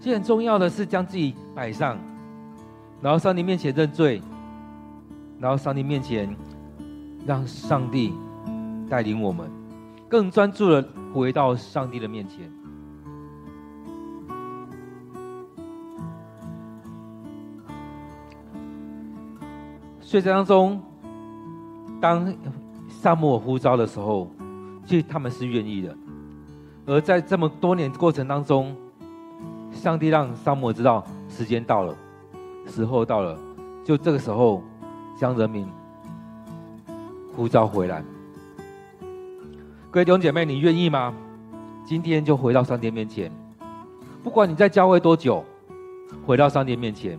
[0.00, 1.98] 其实很重要的是将自己摆上，
[3.02, 4.22] 然后上帝面前认罪，
[5.38, 6.34] 然后上帝面前
[7.26, 8.12] 让上帝
[8.88, 9.50] 带领我们，
[10.08, 12.50] 更专注的回到上帝的面前。
[20.00, 20.80] 所以在当中，
[22.00, 22.32] 当
[22.88, 24.30] 撒母耳呼召的时候，
[24.86, 25.96] 其实他们是愿意的。
[26.86, 28.76] 而在这么多年过程当中，
[29.72, 31.96] 上帝让撒母耳知道时间到了，
[32.66, 33.36] 时候到了，
[33.82, 34.62] 就这个时候
[35.16, 35.66] 将人民
[37.34, 38.02] 呼召回来。
[39.90, 41.14] 各位弟兄姐妹，你愿意吗？
[41.84, 43.30] 今天就回到上帝面前，
[44.22, 45.44] 不管你在教会多久，
[46.26, 47.18] 回到上帝面前。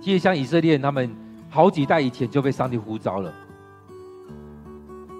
[0.00, 1.14] 其实像以色列他们。
[1.50, 3.32] 好几代以前就被上帝呼召了，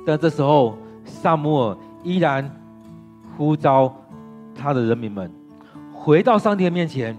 [0.05, 2.49] 但这时候撒母耳依然
[3.35, 3.91] 呼召
[4.55, 5.33] 他的人民们
[5.91, 7.17] 回到上帝面前。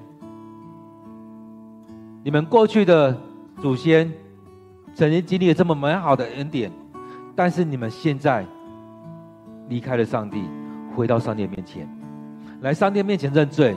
[2.24, 3.18] 你们过去的
[3.62, 4.12] 祖先
[4.94, 6.72] 曾经经历了这么美好的恩典，
[7.36, 8.46] 但是你们现在
[9.68, 10.44] 离开了上帝，
[10.96, 11.88] 回到上帝面前，
[12.62, 13.76] 来上帝面前认罪，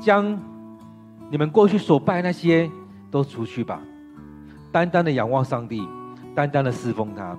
[0.00, 0.38] 将
[1.30, 2.70] 你们过去所拜那些
[3.10, 3.80] 都除去吧。
[4.72, 5.88] 单单的仰望上帝，
[6.34, 7.36] 单单的侍奉他，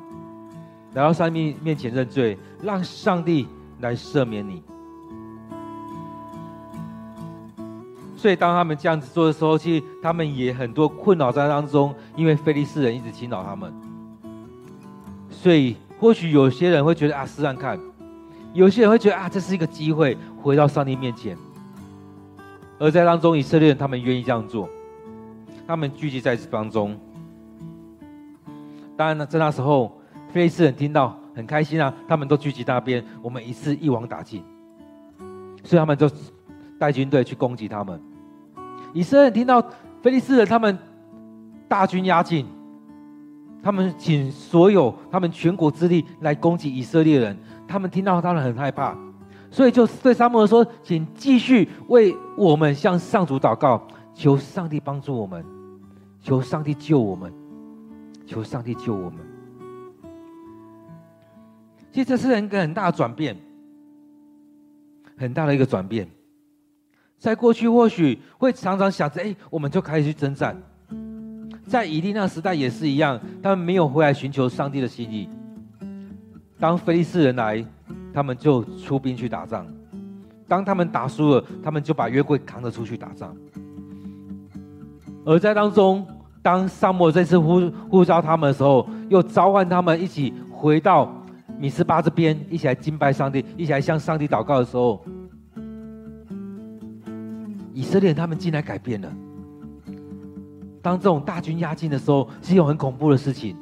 [0.94, 3.48] 来到上帝面前认罪，让上帝
[3.82, 4.64] 来赦免你。
[8.18, 13.72] 所以当他们这样子做的时候，其实他们也很多困扰在当中，因为非利士人一直侵扰他们。
[15.30, 17.78] 所以或许有些人会觉得啊，试试看；
[18.54, 21.38] 有些人会觉得啊，这是一个机会，回到上帝面前。
[22.80, 24.68] 而在当中，以色列人他们愿意这样做，
[25.68, 27.00] 他们聚集在这当中。
[28.96, 29.96] 当然了，在那时候，
[30.34, 34.44] 非利士人听到很开心啊，他们都聚集那边，我们一次一网打尽，
[35.64, 36.10] 所以他们就
[36.78, 38.00] 带军队去攻击他们。
[38.94, 39.64] 以色列人听到
[40.02, 40.78] 菲利斯人他们
[41.68, 42.46] 大军压境，
[43.62, 47.38] 他们请所有他们全国之力来攻击以色列人，
[47.68, 48.96] 他们听到当然很害怕，
[49.52, 55.46] 所以就对撒母耳说：“请继续为我们向上主祷告，求上帝帮助我们，
[56.22, 57.34] 求上帝救我们。”
[58.28, 59.20] 求上帝救我们。
[61.94, 63.38] 其实这是一个很大的转变，
[65.16, 66.06] 很大的一个转变。
[67.18, 70.56] 在过去或许会常常想着，哎，我们就开始去征战。
[71.68, 75.28] 在以利那时代也是一样，他们没有回来寻求上帝的心意。
[76.60, 77.64] 当非利士人来，
[78.14, 79.66] 他们就出兵去打仗。
[80.48, 83.36] 当他们打输了，他们就把约柜扛着出去打仗。
[85.26, 86.06] 而在当中。
[86.40, 91.14] 当撒母这次呼呼召他们的时候，又召唤他们一起回到
[91.60, 95.04] 米斯巴这边，一起来敬拜上帝，一起来向上帝祷告的时候，
[97.78, 99.14] 以色列他们竟然改变了。
[100.82, 103.56] 当这种大军压境的时候，是一种很恐怖的事情。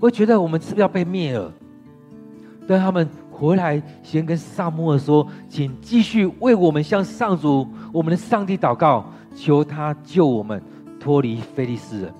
[0.00, 1.52] 会觉得我们是不是要被灭了？
[2.66, 9.04] 但他们回来先跟撒母耳说：“请继续为我们向上主我们的上帝祷告，
[9.36, 10.62] 求他救我们
[10.98, 12.14] 脱离非利士人。”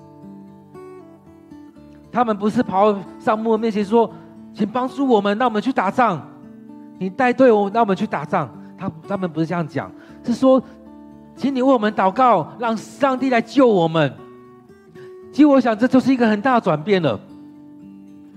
[2.13, 4.07] 他们不是跑到撒母耳面前说
[4.53, 6.21] ：“请帮助我们，让我们去打仗。
[6.99, 8.47] 你带队我，让我们去打仗。”
[8.79, 9.91] 他他们不是这样讲，
[10.23, 10.63] 是说
[11.35, 14.13] ：“请你为我们祷告，让上帝来救我们。”
[15.33, 17.19] 其实我想，这就是一个很大的转变了。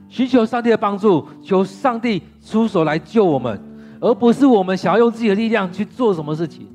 [0.08, 3.58] 寻求上帝的帮助，求上帝出手来救我们，
[3.98, 6.68] 而不是我们想要用自己的力量去做什么事情，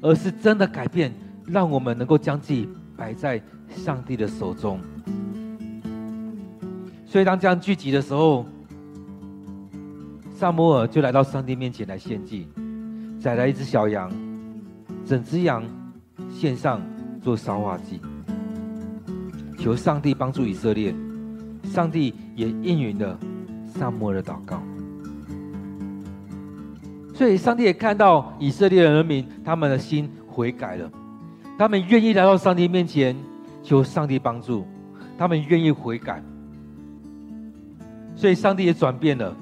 [0.00, 1.12] 而是真的改变，
[1.44, 4.78] 让我们能够将自己摆在上帝的手中。
[7.04, 8.46] 所以，当这样聚集的时候，
[10.36, 12.46] 撒母耳就来到上帝面前来献祭，
[13.20, 14.10] 宰来一只小羊，
[15.04, 15.62] 整只羊
[16.30, 16.80] 献上
[17.22, 18.00] 做烧化祭，
[19.58, 20.94] 求上帝帮助以色列。
[21.64, 23.18] 上帝也应允了
[23.66, 24.62] 撒母耳的祷告，
[27.12, 30.90] 所以上帝也看到以色列的人民他们的心悔改了，
[31.58, 33.14] 他们愿意来到上帝面前
[33.62, 34.64] 求上帝帮助，
[35.18, 36.22] 他们愿意悔改，
[38.16, 39.36] 所以上帝也转变了，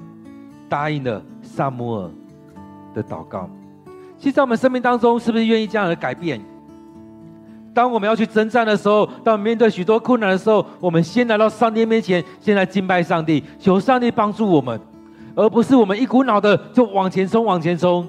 [0.67, 2.11] 答应了撒母耳
[2.93, 3.49] 的祷告。
[4.19, 6.41] 其实，在我们生命当中，是不是愿意这样的改变？
[7.73, 14.79] 当我们要去征战的时候，当我们面对许多困难的时候，我们先来到上帝面前，先来敬拜上帝，求上帝帮助我们，
[15.35, 18.07] 而不是我们一股脑的就往前冲，往前冲。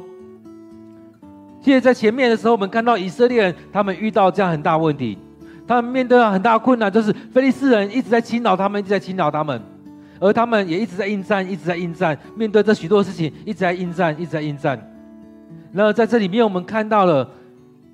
[1.60, 5.18] 其实，在前面的时候，我们看到以色列人他们遇到这样很大问题，
[5.66, 9.60] 他们面对了很大困难，就是非利士人一直在侵扰他们，一直在侵扰他们，
[10.18, 14.80] 而他们也一直在应战，一直在应战，面对这许多事情，一直在应战，一直在应战。
[15.72, 17.28] 然后在这里面，我们看到了。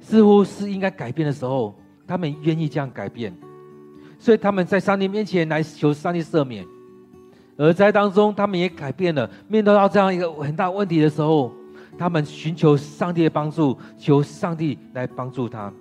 [0.01, 1.75] 似乎是应该改变的时候，
[2.07, 3.35] 他们愿意这样改变，
[4.19, 6.63] 所以他们在上帝面前来求上帝赦免，
[7.57, 9.31] 而在当中，他们也改变了。
[9.49, 11.51] 面对到这样一个很大问题的时候，
[11.97, 15.73] 他们寻求上帝的帮助，求上帝来帮助他。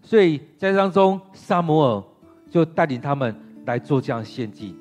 [0.00, 2.02] 所以在当中，撒母耳
[2.48, 4.74] 就带领他们来做这样献祭。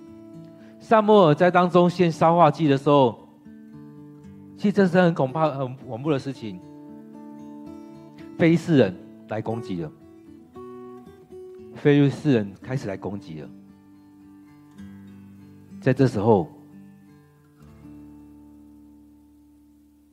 [0.80, 3.27] 撒母耳在当中献烧化祭的时候。
[4.58, 6.60] 其实这是很恐怕、很恐怖的事情。
[8.38, 8.96] 非利士人
[9.30, 9.92] 来攻击了，
[11.76, 13.50] 非利士人开始来攻击了。
[15.80, 16.50] 在这时候，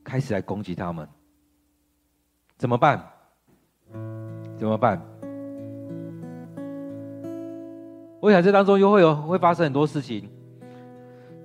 [0.03, 1.07] 开始来攻击他们，
[2.57, 3.03] 怎么办？
[4.57, 5.01] 怎么办？
[8.19, 10.29] 我想这当中又会有会发生很多事情。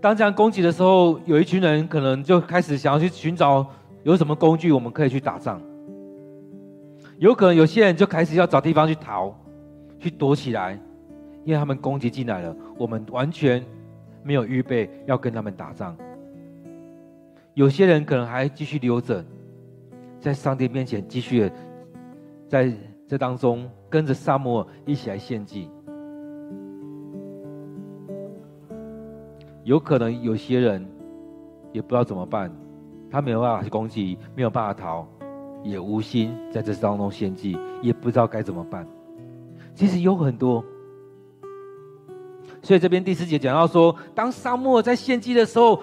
[0.00, 3.66] 当这样攻击的时候，有一群人可能就开始想要去寻找
[4.02, 5.60] 有什么工具我们可以去打仗。
[7.18, 9.34] 有可能有些人就开始要找地方去逃，
[9.98, 10.72] 去躲起来，
[11.44, 13.62] 因为他们攻击进来了，我们完全
[14.22, 15.94] 没有预备要跟他们打仗。
[17.52, 19.22] 有些人可能还继续留着，
[20.18, 21.52] 在上帝面前继续
[22.48, 22.72] 在
[23.06, 25.68] 这当中跟着撒母耳一起来献祭。
[29.70, 30.84] 有可能有些人
[31.72, 32.50] 也不知道怎么办，
[33.08, 35.06] 他没有办法去攻击，没有办法逃，
[35.62, 38.84] 也无心在这当中献祭，也不知道该怎么办。
[39.72, 40.64] 其实有很多，
[42.62, 45.80] 所以这边第四节讲到说，当沙漠在献祭的时候，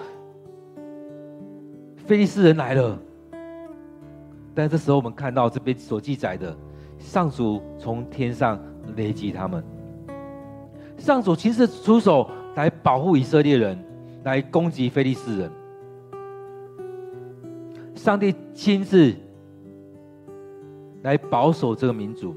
[1.96, 2.98] 菲利斯人来了。
[4.54, 6.54] 但这时候我们看到这边所记载的，
[6.98, 8.60] 上主从天上
[8.96, 9.64] 雷击他们，
[10.98, 12.30] 上主亲自出手。
[12.58, 13.78] 来保护以色列人，
[14.24, 15.48] 来攻击非利士人。
[17.94, 19.14] 上帝亲自
[21.02, 22.34] 来保守这个民族，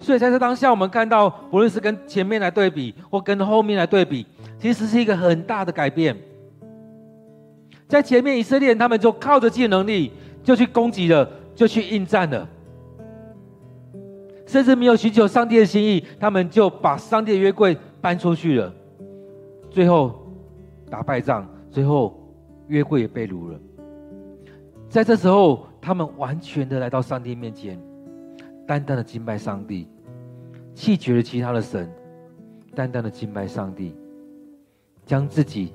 [0.00, 4.26] 所以在这当下，我们看到，不论是跟前面来对比，或跟后面来对比，
[4.58, 6.16] 其实是一个很大的改变。
[7.86, 10.10] 在前面，以色列人他们就靠着自己的能力，
[10.42, 12.48] 就去攻击了，就去应战了。
[14.54, 18.72] 甚至没有寻求上帝的心意，他们就把上帝的约柜搬出去了，
[19.68, 20.14] 最后
[20.88, 22.16] 打败仗，最后
[22.68, 23.58] 约柜也被掳了。
[24.88, 27.76] 在这时候，他们完全的来到上帝面前，
[28.64, 29.88] 单单的敬拜上帝，
[30.72, 31.92] 弃绝了其他的神，
[32.76, 33.92] 单单的敬拜上帝，
[35.04, 35.72] 将自己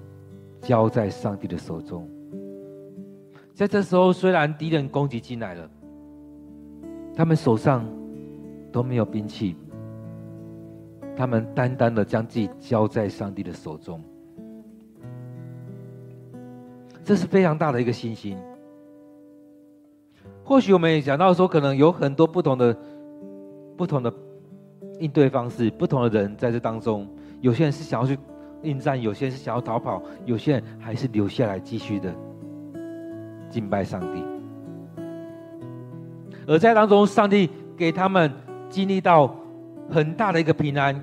[0.62, 2.10] 交在上帝的手中。
[3.54, 5.70] 在这时候，虽然敌人攻击进来了，
[7.14, 7.86] 他们手上。
[8.72, 9.56] 都没有兵器，
[11.16, 14.02] 他们单单的将自己交在上帝的手中。
[17.04, 18.38] 这是非常大的一个信心。
[20.44, 22.76] 或许我们也讲到说，可能有很多不同的、
[23.78, 24.14] 不同的
[25.00, 27.08] 应对方式，不同的人在这当中，
[27.42, 28.18] 有些人是想要去
[28.64, 32.14] 应战，有些人是想要逃跑，有些人还是留下来继续的
[33.50, 34.24] 敬拜上帝。
[36.48, 38.32] 而在当中，上帝给他们
[38.70, 39.36] 经历到
[39.90, 40.96] 很大的一个平安，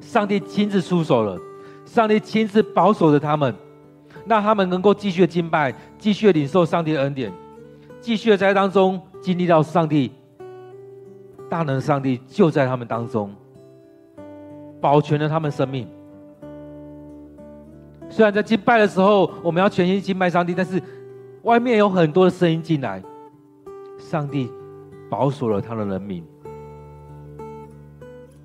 [0.00, 1.38] 上帝亲自出手了，
[1.84, 3.54] 上帝亲自保守着他们，
[4.26, 7.32] 让他们能够继续的敬拜，继续的领受上帝的恩典。
[8.00, 10.10] 继续的在当中经历到上帝
[11.50, 13.30] 大能上帝就在他们当中，
[14.80, 15.86] 保全了他们生命。
[18.08, 20.82] 虽然在敬拜的时候，我们要全心敬拜上帝，但是
[21.42, 23.02] 外面有很多的声音进来，
[23.98, 24.50] 上帝
[25.10, 26.24] 保守了他的人民。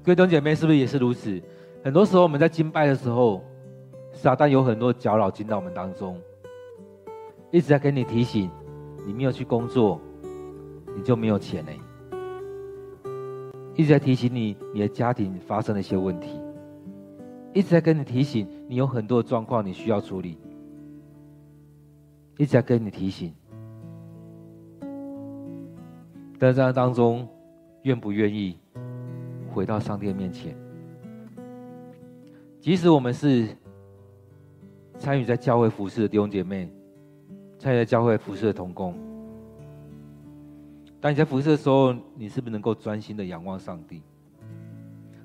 [0.05, 1.41] 各位弟兄姐妹，是不是也是如此？
[1.83, 3.43] 很多时候我们在敬拜的时候，
[4.13, 6.15] 撒旦有很多搅扰进到我们当中，
[7.49, 8.47] 一直在跟你提醒。
[9.03, 9.99] 你没有去工作，
[10.95, 11.71] 你就没有钱呢。
[13.73, 16.39] 一直在提醒你，你的家庭发生了一些问题，
[17.53, 20.37] 一直在跟你提醒，你有很多的状况你需要处理，
[22.37, 23.33] 一直在跟你提醒。
[26.37, 27.27] 但在当中，
[27.83, 28.59] 愿不愿意
[29.55, 30.53] 回到上帝的面前？
[32.59, 33.47] 即使我们是
[34.99, 36.69] 参与在教会服侍的弟兄姐妹。
[37.57, 38.93] 参与在教会服侍的同工，
[40.99, 44.03] 当你在服侍的时候，你是不是能够专心的仰望上帝？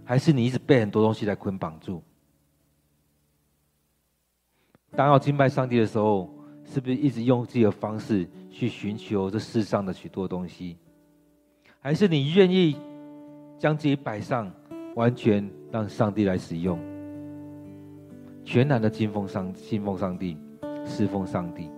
[0.04, 2.00] 还是你一直被很多东西来捆绑住？
[4.92, 6.30] 当要敬拜上帝的时候，
[6.64, 10.78] 是不是一直用自己的方式去寻求这世上的许多东西？
[11.80, 12.76] 还是你愿意
[13.60, 14.50] 将自己摆上，
[14.94, 16.78] 完全让上帝来使用，
[18.42, 20.34] 全然的敬奉上信奉上帝，
[20.86, 21.68] 侍奉上帝？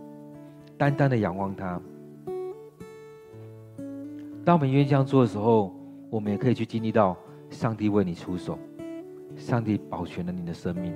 [0.78, 1.82] 单单的仰望他。
[4.44, 5.74] 当我们愿意这样做的时候，
[6.08, 7.16] 我们也可以去经历到
[7.50, 8.56] 上帝为你出手，
[9.34, 10.94] 上帝保全了你的生命。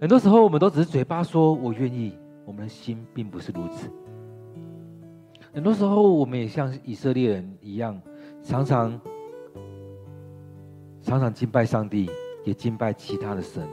[0.00, 2.14] 很多时候，我们都只是嘴巴说“我愿意”，
[2.46, 3.90] 我们的心并不是如此。
[5.52, 8.00] 很多时候，我们也像以色列人一样，
[8.46, 9.00] 常常
[11.02, 12.08] 常常敬拜上帝，
[12.44, 13.66] 也敬拜其他的神，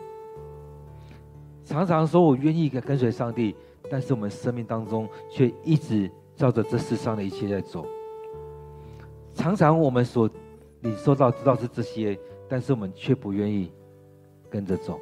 [1.64, 3.56] 常常说我愿意跟随上帝。
[3.92, 7.86] 但是我们生命当中却一直照着这世上的一切在走。
[9.36, 10.28] 常常我们所
[10.82, 12.18] 领受到知道是这些，
[12.50, 13.72] 但是我们却不愿意
[14.50, 15.00] 跟着走。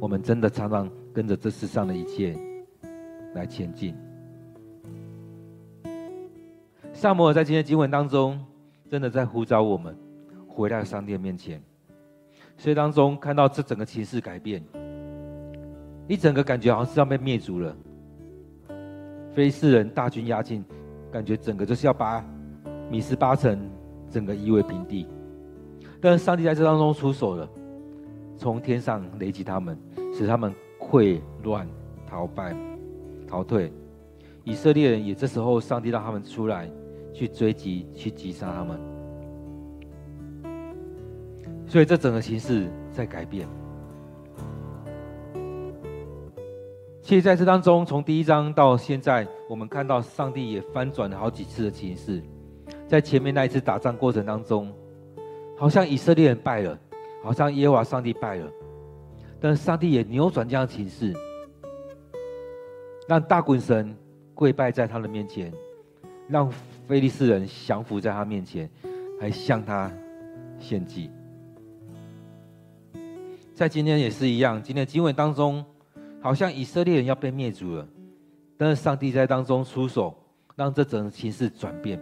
[0.00, 2.36] 我们真的常常跟着这世上的一切
[3.34, 3.94] 来前进。
[7.04, 8.42] 撒母耳在今天经文当中，
[8.88, 9.94] 真的在呼召我们
[10.48, 11.62] 回到上帝的面前。
[12.56, 14.64] 所以当中看到这整个情势改变。
[16.08, 17.76] 一整个感觉好像是要被灭族了，
[19.34, 20.64] 非利士人大军压境，
[21.12, 22.24] 感觉整个就是要把
[22.90, 23.60] 米斯巴城
[24.08, 25.06] 整个夷为平地。
[26.00, 27.46] 但是上帝在这当中出手了，
[28.38, 29.78] 从天上雷击他们，
[30.14, 31.68] 使他们溃乱
[32.06, 32.56] 逃败
[33.28, 33.70] 逃退。
[34.42, 36.70] 以色列人也这时候，上帝让他们出来
[37.14, 38.78] 去追击，去击杀他们。
[41.66, 43.48] 所以这整个形势在改变。
[47.00, 52.22] 其实在这当中，从第一章到现在，我们看到上帝也翻转了好几次的情势。
[52.88, 54.72] 在前面那一次打仗过程当中，
[55.56, 56.78] 好像以色列人败了，
[57.22, 58.50] 好像耶和华上帝败了，
[59.40, 61.12] 但是上帝也扭转这样的情势，
[63.06, 63.94] 让大衮神
[64.34, 65.52] 跪拜在他的面前，
[66.28, 66.50] 让
[66.86, 68.70] 非利士人降服在他面前，
[69.20, 69.90] 还向他
[70.58, 71.10] 献祭。
[73.54, 75.64] 在今天也是一样，今天的经文当中。
[76.20, 77.86] 好像以色列人要被灭族了，
[78.56, 80.16] 但是上帝在当中出手，
[80.56, 82.00] 让这整个情势转变，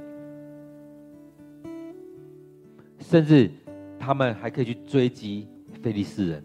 [3.00, 3.50] 甚至
[3.98, 5.48] 他们还可以去追击
[5.82, 6.44] 非利士人。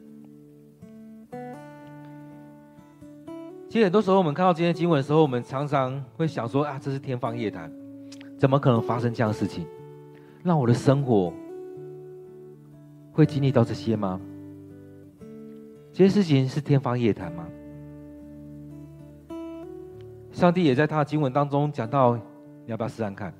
[3.69, 7.71] 其实很多时候，我们看到今天经文的时候，我们常常会想说：啊，这是天方夜谭，
[8.37, 9.65] 怎么可能发生这样的事情？
[10.43, 11.33] 让我的生活
[13.11, 14.21] 会经历到这些吗？
[15.91, 17.47] 这些事情是天方夜谭吗？
[20.31, 22.21] 上帝也在他的经文当中讲到，你
[22.67, 23.33] 要不要试试看？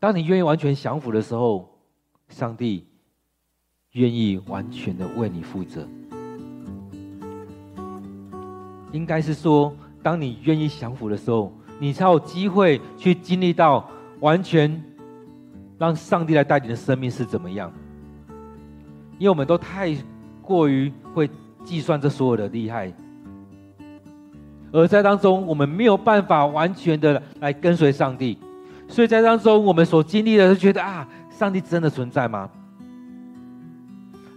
[0.00, 1.68] 当你愿意完全降服的时候，
[2.28, 2.84] 上帝
[3.92, 5.86] 愿意完全的为你负责。
[8.90, 9.72] 应该是说，
[10.02, 13.88] 当你愿意降服的时候，你才有机会去经历到
[14.20, 14.80] 完全
[15.78, 17.72] 让上帝来带领的生命是怎么样。
[19.18, 19.96] 因为我们都太
[20.40, 21.28] 过于会
[21.64, 22.92] 计算这所有的厉害。
[24.72, 28.38] 而在当中，我们没有办法完全的来跟随上帝，
[28.86, 32.48] 所以在当中，我们所经历的是觉得啊，上帝真的存在吗？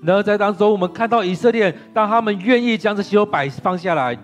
[0.01, 4.17] 然后在当中，我们看到以色列，当他们愿意将这些都摆放下来，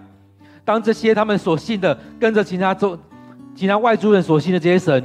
[0.65, 2.97] 当这些他们所信的，跟着其他州、
[3.59, 5.03] 其他外族人所信的这些神，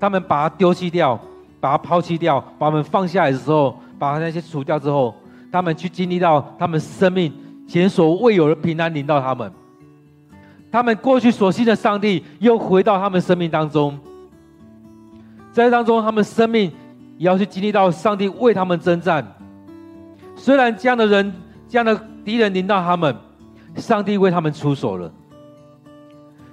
[0.00, 1.20] 他们把它丢弃掉，
[1.60, 5.14] 把它抛弃掉，把他们放下来的时候，把那些除掉之后，
[5.50, 7.30] 他们去经历到他们生命
[7.68, 9.52] 前所未有的平安临到他们。
[10.70, 13.98] 他们过去所信的上帝又回到他们生命当中，
[15.52, 16.72] 在当中，他们生命
[17.18, 19.22] 也要去经历到上帝为他们征战。
[20.34, 21.30] 虽然这样的人、
[21.68, 23.14] 这样的敌人临到他们，
[23.76, 25.12] 上帝为他们出手了。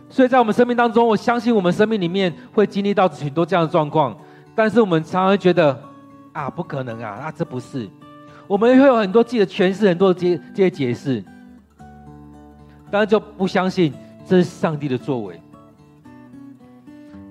[0.09, 4.17] 所以在我们生命当中，我相信我们生命里面会经历到许多这样的状况，
[4.55, 5.79] 但是我们常常觉得
[6.33, 7.87] 啊，不可能啊，啊，这不是。
[8.47, 11.23] 我们会有很多自己的诠释，很多的这些这些解释，
[12.89, 13.93] 当然就不相信。
[14.25, 15.41] 这是上帝的作为。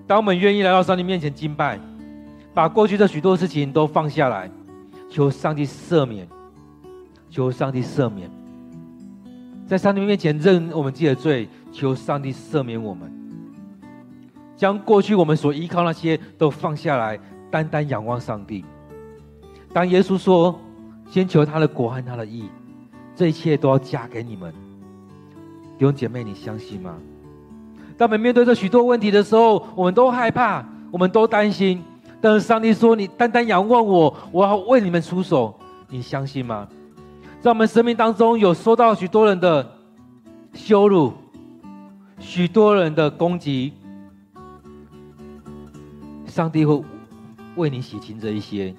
[0.05, 1.79] 当我们愿意来到上帝面前敬拜，
[2.53, 4.51] 把过去的许多事情都放下来，
[5.09, 6.27] 求上帝赦免，
[7.31, 8.29] 求上帝赦免，
[9.65, 11.49] 在上帝面前认我们自己的罪，
[11.79, 13.09] 求上帝赦免我们，
[14.57, 17.17] 将过去我们所依靠那些都放下来，
[17.53, 18.65] 单单仰望上帝。
[19.73, 20.59] 当耶稣说
[21.09, 22.49] ：“先求他的国和他的义，
[23.15, 24.53] 这一切都要加给你们。”
[25.79, 26.97] 弟兄姐妹，你相信吗？
[27.97, 31.81] 当我们面对这许多问题的时候，我们都害怕，我们都担心。
[32.21, 35.57] 但是上帝说：“你单单仰望我，我要为你们出手。”
[35.89, 36.67] 你相信吗？
[37.41, 39.65] 在我们生命当中，有受到许多人的
[40.53, 41.13] 羞辱，
[42.19, 43.73] 许多人的攻击，
[46.27, 46.83] 上帝会
[47.57, 48.75] 为你洗清这一些。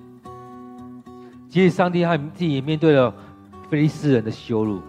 [1.49, 3.13] 其实，上帝他自己也面对了
[3.69, 4.81] 非利士人的羞辱。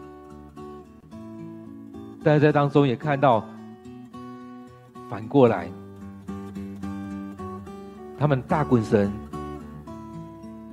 [2.22, 3.42] 但是在当中也看到，
[5.08, 5.70] 反过来，
[8.18, 9.10] 他们大衮神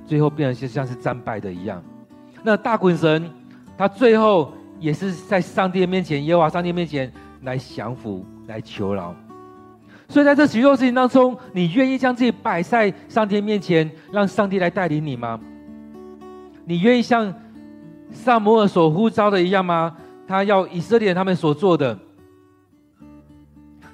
[0.06, 1.82] 最后变成像是战败的一样。
[2.42, 3.30] 那大衮神，
[3.78, 7.10] 他最后也是在上帝面前，耶和华上帝面前
[7.42, 9.14] 来降服、来求饶。
[10.08, 15.38] 所以在这许多事情当中，你愿意将自己摆在上帝面前，让上帝来带领你吗？
[16.64, 17.34] 你愿意像
[18.10, 19.96] 撒摩尔所呼召的一样吗？
[20.26, 21.98] 他要以色列人他们所做的。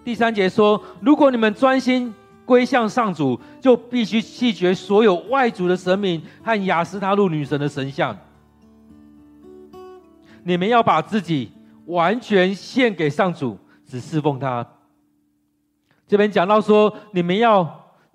[0.04, 2.12] 第三节说：“如果你们专心
[2.44, 8.16] 归向上主，就必须弃绝所有外族的神明和雅斯他路女神的神像。
[10.42, 11.50] 你们要把自己
[11.86, 14.66] 完全献给上主，只侍奉他。”
[16.06, 17.68] 这边讲到说：“你们要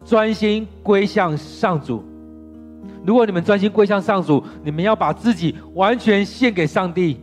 [0.05, 2.03] 专心归向上主。
[3.05, 7.20] 如果你们专心归向上主，你们要把自己完全献给上帝。”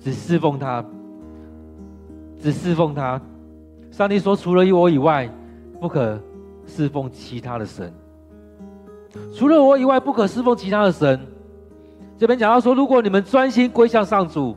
[0.00, 0.84] 只侍奉他，
[2.40, 3.20] 只侍奉他。
[3.90, 5.28] 上帝说：“除了我以外，
[5.80, 6.18] 不可
[6.66, 7.92] 侍奉其他的神。
[9.34, 11.20] 除了我以外，不可侍奉其他的神。”
[12.16, 14.56] 这边讲到说：“如果你们专心归向上主，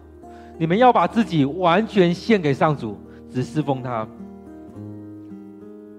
[0.61, 2.95] 你们要把自己完全献给上主，
[3.33, 4.07] 只侍奉他。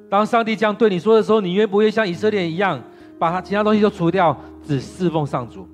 [0.09, 2.81] 当上帝这样对你说的时候，你愿不愿意像以色列一样，
[3.19, 5.67] 把他其他东西都除掉，只侍奉上主？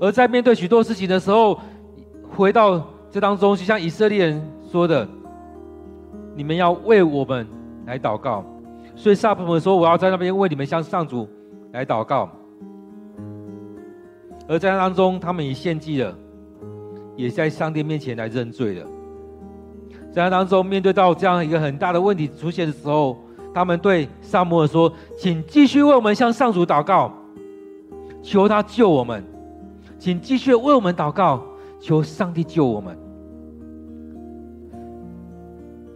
[0.00, 1.56] 而在面对许多事情的时候，
[2.28, 5.06] 回到这当中，就像以色列人说的
[6.34, 7.46] ：“你们要为我们
[7.86, 8.44] 来祷告。”
[8.96, 11.28] 所以撒母耳说：“我要在那边为你们向上主
[11.70, 12.28] 来祷告。”
[14.48, 16.12] 而在那当中，他们也献祭了，
[17.16, 18.86] 也在上帝面前来认罪了。
[20.12, 23.16] 在那当中，面对到这样一个很大的问题出现的时候，
[23.52, 27.12] 他们对撒母耳说：“请继续为我们向上主祷告，
[28.22, 29.22] 求他救我们，
[29.98, 31.42] 请继续为我们祷告。”
[31.80, 32.96] 求上帝救我们，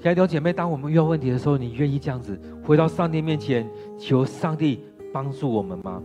[0.03, 3.67] 亲爱的姐妹，当我们遇到问题的时候，你愿意这样子回到上帝面前，
[3.99, 6.03] 求上帝帮助我们吗？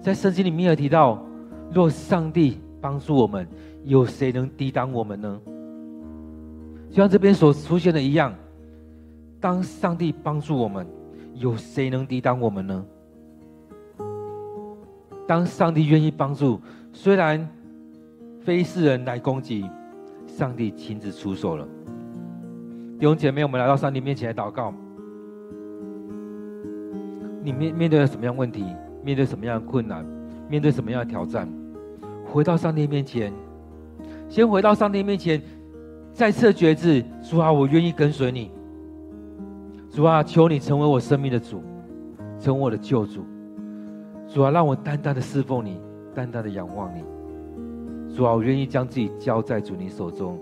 [0.00, 1.26] 在圣经里面有提到，
[1.72, 3.46] 若上帝帮助我们，
[3.84, 5.40] 有谁能抵挡我们呢？
[6.90, 8.32] 就像这边所出现的一样，
[9.40, 10.86] 当上帝帮助我们，
[11.34, 12.84] 有谁能抵挡我们呢？
[15.26, 16.60] 当上帝愿意帮助。
[16.92, 17.48] 虽然
[18.42, 19.68] 非世人来攻击，
[20.26, 21.66] 上帝亲自出手了。
[23.00, 24.72] 弟兄姐妹，我们来到上帝面前来祷告。
[27.42, 28.64] 你面面对了什么样问题？
[29.02, 30.06] 面对什么样的困难？
[30.48, 31.48] 面对什么样的挑战？
[32.24, 33.32] 回到上帝面前，
[34.28, 35.40] 先回到上帝面前，
[36.12, 38.50] 再次决志，主啊，我愿意跟随你。
[39.90, 41.62] 主啊，求你成为我生命的主，
[42.40, 43.24] 成为我的救主。
[44.28, 45.80] 主啊，让我单单的侍奉你。
[46.14, 47.04] 单单的仰望你。
[48.14, 50.38] 主啊，我愿意将自己交在主你手中。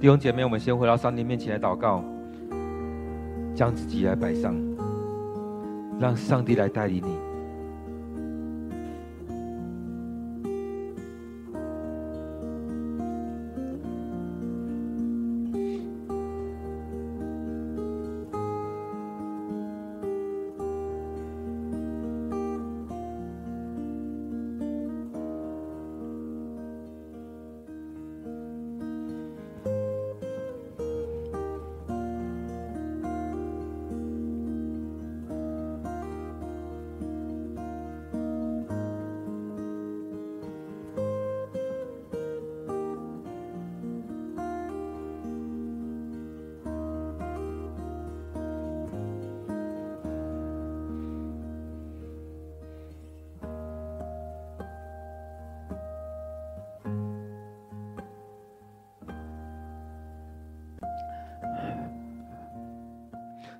[0.00, 2.02] 弟兄姐妹，我们先回到上帝面前来祷告，
[3.54, 4.54] 将自己来摆上，
[5.98, 7.27] 让上帝来带领你。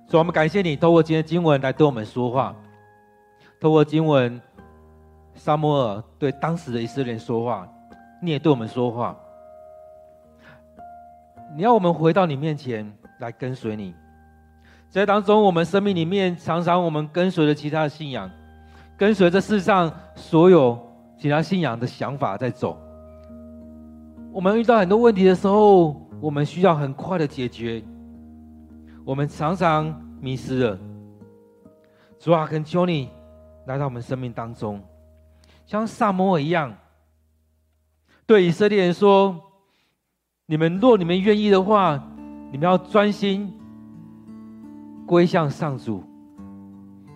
[0.09, 2.55] 所以，我们感谢你，透过今天经文来对我们说话。
[3.61, 4.41] 透过经文，
[5.35, 7.69] 撒母耳对当时的以色列人说话，
[8.19, 9.15] 你也对我们说话。
[11.55, 13.93] 你要我们回到你面前来跟随你，
[14.89, 18.27] 在当中，我们生命里面常常我们跟随着其他的信仰，
[18.97, 20.75] 跟随着世上所有
[21.19, 22.75] 其他信仰的想法在走。
[24.31, 27.83] 我们遇到很多问题的时候，我们需要很快的解决。
[29.09, 29.91] 我们常常
[30.21, 30.77] 迷失了，
[32.19, 33.09] 主啊，恳求你
[33.65, 34.79] 来到我们生命当中，
[35.65, 36.71] 像撒母耳一样，
[38.27, 39.35] 对以色列人说
[40.45, 41.99] ：“你们若你们愿意的话，
[42.51, 43.51] 你们要专心
[45.07, 46.03] 归向上主，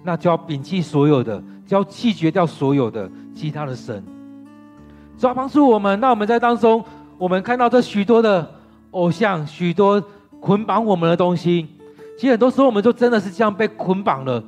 [0.04, 4.04] 那就要摒弃所有的，就要弃绝掉所有的其他的神。”
[5.16, 6.84] 主啊，帮助我们，那我们在当中，
[7.20, 8.52] 我们看到这许多的
[8.90, 10.04] 偶像，许多
[10.40, 11.70] 捆绑我们的东西。
[12.18, 14.44] 其实很多时候，我们就真的是这样被捆绑了。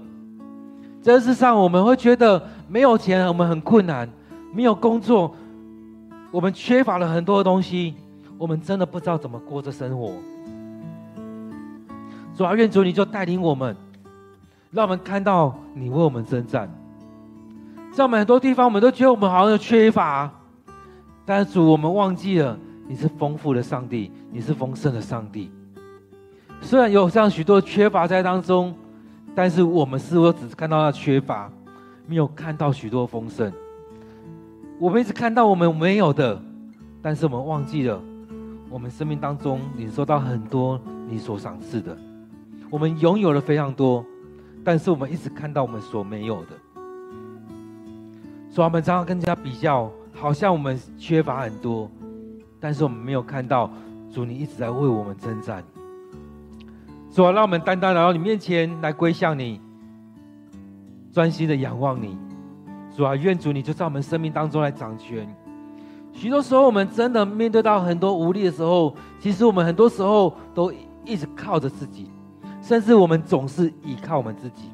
[1.01, 4.07] 这世上，我们会觉得没有钱，我们很困难；
[4.53, 5.35] 没有工作，
[6.31, 7.93] 我们缺乏了很多的东西，
[8.37, 10.13] 我们真的不知道怎么过这生活。
[12.35, 13.75] 主啊，愿主你就带领我们，
[14.71, 16.69] 让我们看到你为我们征战。
[17.93, 20.29] 在我们很多地方，我们都觉得我们好像缺乏，
[21.25, 22.57] 但是主，我们忘记了
[22.87, 25.51] 你是丰富的上帝，你是丰盛的上帝。
[26.61, 28.73] 虽然有这样许多缺乏在当中，
[29.35, 31.51] 但是我们似乎只是看到那缺乏，
[32.07, 33.51] 没有看到许多丰盛。
[34.79, 36.41] 我们一直看到我们没有的，
[37.01, 38.01] 但是我们忘记了，
[38.69, 41.95] 我们生命当中领受到很多你所赏赐的。
[42.69, 44.03] 我们拥有了非常多，
[44.63, 46.81] 但是我们一直看到我们所没有的。
[48.49, 51.89] 所以我们常常跟人家比较，好像我们缺乏很多，
[52.59, 53.69] 但是我们没有看到
[54.11, 55.63] 主，你一直在为我们征战。
[57.15, 59.61] 主啊，让我们单单来到你面前来归向你，
[61.13, 62.17] 专心的仰望你。
[62.93, 65.25] 主啊，愿主你就在我们生命当中来掌权。
[66.11, 70.73] 许多时候，我们真的面对到很多无力的时候，其实我们很多时候都
[71.05, 72.11] 一直靠着自己，
[72.61, 74.69] 甚至我们总是依靠我们自己，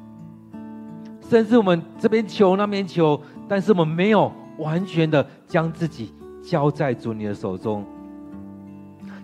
[1.20, 6.12] 甚至我们这边求那边求，但是我们没有完全的将自己
[6.42, 7.84] 交在主你的手中。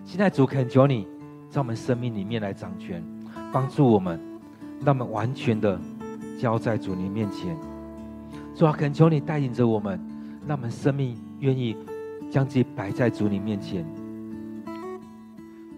[0.05, 1.05] 现在主恳求你。
[1.49, 3.03] 在我们生命里面来掌权，
[3.51, 4.19] 帮助我们，
[4.85, 5.79] 让我们完全的
[6.39, 7.57] 交在主你面前。
[8.55, 9.99] 主啊，恳求你带领着我们，
[10.45, 11.75] 让我们生命愿意
[12.29, 13.83] 将自己摆在主你面前。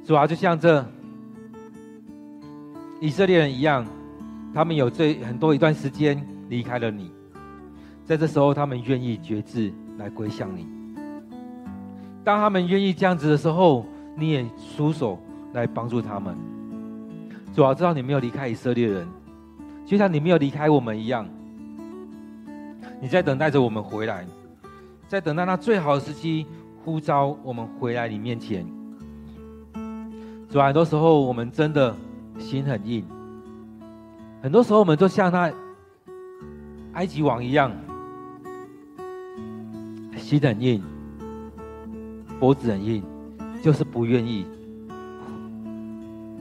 [0.04, 0.86] 主啊，就像这
[3.00, 3.86] 以色列人一样，
[4.54, 7.10] 他们有这很多一段时间离开了你，
[8.04, 10.68] 在这时候，他们愿意决志来归向你。
[12.26, 13.86] 当他们愿意这样子的时候，
[14.18, 14.46] 你也
[14.76, 15.18] 出手。
[15.54, 16.36] 来帮助他们。
[17.54, 19.08] 主要知道你没有离开以色列人，
[19.86, 21.28] 就像你没有离开我们一样。
[23.02, 24.26] 你在等待着我们回来，
[25.08, 26.46] 在等待那最好的时机
[26.84, 28.66] 呼召我们回来你面前。
[30.50, 31.96] 主要很多时候我们真的
[32.38, 33.04] 心很硬，
[34.42, 35.52] 很多时候我们都像那
[36.94, 37.72] 埃及王一样，
[40.16, 40.82] 心很硬，
[42.40, 43.04] 脖子很硬，
[43.64, 44.46] 就是不愿意。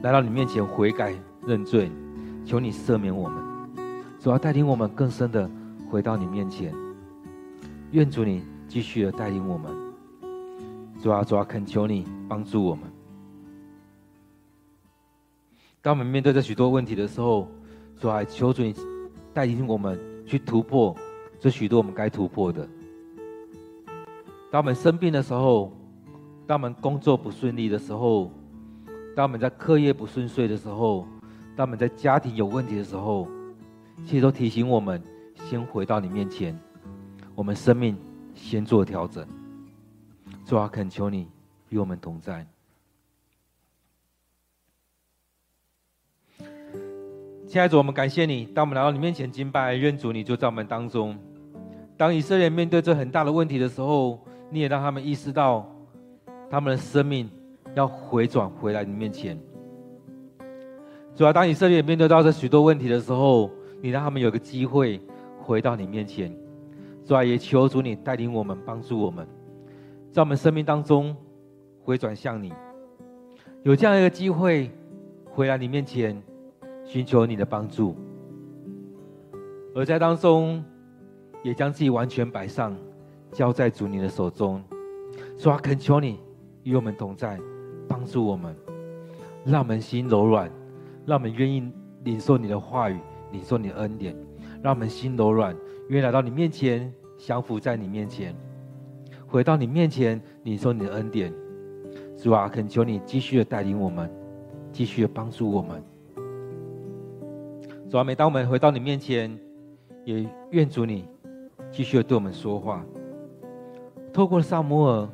[0.03, 1.15] 来到你面前悔改
[1.47, 1.93] 认罪，
[2.47, 3.45] 求你赦免我们，
[4.19, 5.49] 主要带领我们更深的
[5.91, 6.75] 回到你面前。
[7.91, 9.71] 愿主你继续的带领我们，
[11.03, 12.85] 主啊，主啊，恳求你帮助我们。
[15.83, 17.47] 当我们面对这许多问题的时候，
[17.99, 18.75] 主啊，求主你
[19.35, 20.97] 带领我们去突破
[21.39, 22.67] 这许多我们该突破的。
[24.51, 25.71] 当我们生病的时候，
[26.47, 28.31] 当我们工作不顺利的时候，
[29.17, 31.07] 当我们在课业不顺遂的时候，
[31.57, 33.29] 当我们在家庭有问题的时候，
[34.07, 35.03] 其实都提醒我们，
[35.45, 36.59] 先回到你面前，
[37.35, 37.99] 我们生命
[38.35, 39.27] 先做调整。
[40.47, 41.29] 主啊，恳求你
[41.69, 42.47] 与我们同在。
[47.47, 51.19] 亲爱的主，我们感谢你，当我们来到你面前敬拜，愿主你就在我们当中。
[51.97, 55.69] 当以色列面对这很大的问题的时候，你也让他们意识到，
[56.49, 57.29] 他们的生命
[57.75, 59.39] 要回转回来你面前。
[61.15, 63.51] 主啊，当以色列面对到这许多问题的时候，
[63.81, 65.01] 你让他们有个机会
[65.41, 66.35] 回到你面前。
[67.05, 69.27] 主啊，也求主你带领我们，帮助我们，
[70.13, 71.17] 在我们生命当中
[71.83, 72.53] 回转向你，
[73.63, 74.71] 有这样一个机会
[75.25, 76.21] 回来你面前。
[76.83, 77.95] 寻求你的帮助，
[79.77, 80.65] 而在当中，
[81.45, 82.77] 也将自己完全摆上，
[83.31, 84.61] 交在主你的手中。
[85.39, 86.19] 主啊，恳求你
[86.65, 87.39] 与我们同在，
[87.91, 88.55] 帮助我们，
[89.45, 90.49] 让我们心柔软，
[91.05, 91.73] 让我们愿意
[92.05, 92.97] 领受你的话语，
[93.33, 94.17] 领受你的恩典，
[94.63, 95.57] 让我们心柔软，
[95.89, 98.33] 愿意来到你面前，降服在你面前，
[99.27, 101.35] 回到你面前，领受你的恩典。
[102.17, 104.09] 主啊，恳求你继续的带领我们，
[104.71, 105.83] 继续的帮助我们。
[107.91, 109.37] 主啊，每当我们回到你面前，
[110.05, 111.09] 也愿主你
[111.73, 112.87] 继续的对我们说话。
[114.13, 115.09] 透过撒母耳，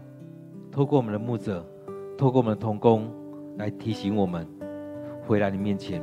[0.70, 1.64] 透过我们的牧者，
[2.16, 3.10] 透过我们的同工，
[3.58, 4.46] 来提醒我们
[5.26, 6.02] 回来你面前。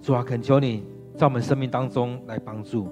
[0.00, 0.84] 主啊，恳求你
[1.14, 2.88] 在我们生命当中来帮助。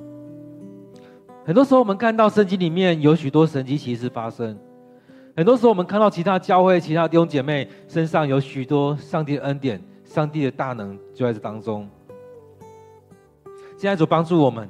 [1.44, 4.56] 很多时候，我们看到圣经里面有许多神迹奇事发生；
[5.36, 11.88] 很多时候，我们看到其他教会、其他弟兄姐妹身上有许多上帝的恩典、上帝的大能就在这当中。
[13.76, 14.68] 现在主帮助我们，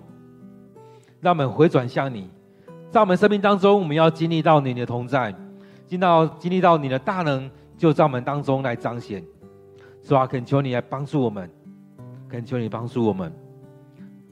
[1.20, 2.28] 让我们回转向你，
[2.90, 5.34] 在我们生命当中，我们要经历到你的同在，
[5.86, 9.24] 经到经历到你的大能，就在我们当中来彰显。
[10.02, 11.50] 主啊，恳求你来帮助我们，
[12.28, 13.32] 恳求你帮助我们。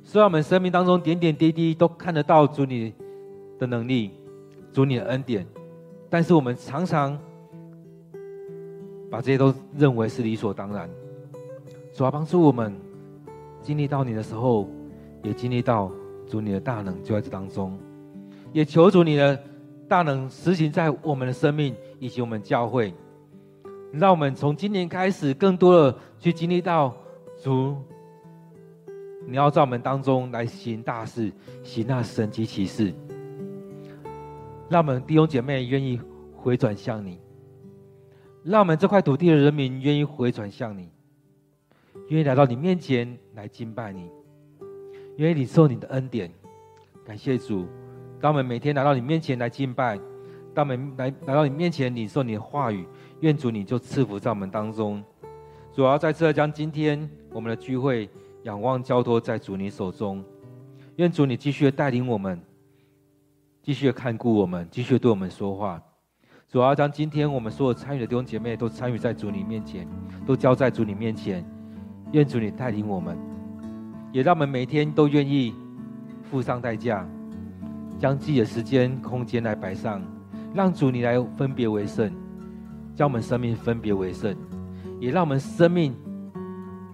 [0.02, 2.92] 虽然我们生命当中点点滴滴都看得到主你
[3.58, 4.10] 的能力，
[4.72, 5.46] 主你的恩典，
[6.10, 7.18] 但是我们常常
[9.10, 10.88] 把这些都认为是理所当然。
[11.92, 12.74] 主啊，帮助我们。
[13.62, 14.68] 经历到你的时候，
[15.22, 15.90] 也经历到
[16.28, 17.78] 主你的大能就在这当中，
[18.52, 19.42] 也求主你的
[19.94, 22.92] 大能实行在我们的生命以及我们教会，
[23.92, 26.92] 让我们从今年开始更多的去经历到
[27.40, 27.76] 主，
[29.24, 31.32] 你要在我们当中来行大事，
[31.62, 32.92] 行那神迹奇事，
[34.68, 36.00] 让我们弟兄姐妹愿意
[36.34, 37.20] 回转向你，
[38.42, 40.90] 让我们这块土地的人民愿意回转向你。
[42.08, 44.10] 愿意来到你面前来敬拜你，
[45.18, 46.28] 愿意领受你的恩典，
[47.06, 47.68] 感谢主。
[48.20, 49.98] 当我们每天来到你面前来敬拜，
[50.54, 52.86] 当我们来来到你面前领受你的话语，
[53.20, 55.02] 愿主你就赐福在我们当中。
[55.72, 58.08] 主要在这将今天我们的聚会
[58.44, 60.24] 仰望交托在主你手中，
[60.96, 62.40] 愿主你继续带领我们，
[63.62, 65.82] 继续看顾我们，继续对我们说话。
[66.46, 69.88] 主要将今天我们所有参与的弟兄姐妹都参与在主你面前，
[70.24, 71.44] 都交在主你面前。
[72.12, 73.18] 愿主你带领我们，
[74.12, 75.52] 也让我们每天都愿意
[76.22, 77.04] 付上代价，
[77.98, 80.02] 将自己的时间、空间来摆上，
[80.54, 82.12] 让主你来分别为圣，
[82.94, 84.36] 将我们生命分别为圣，
[85.00, 85.94] 也让我们生命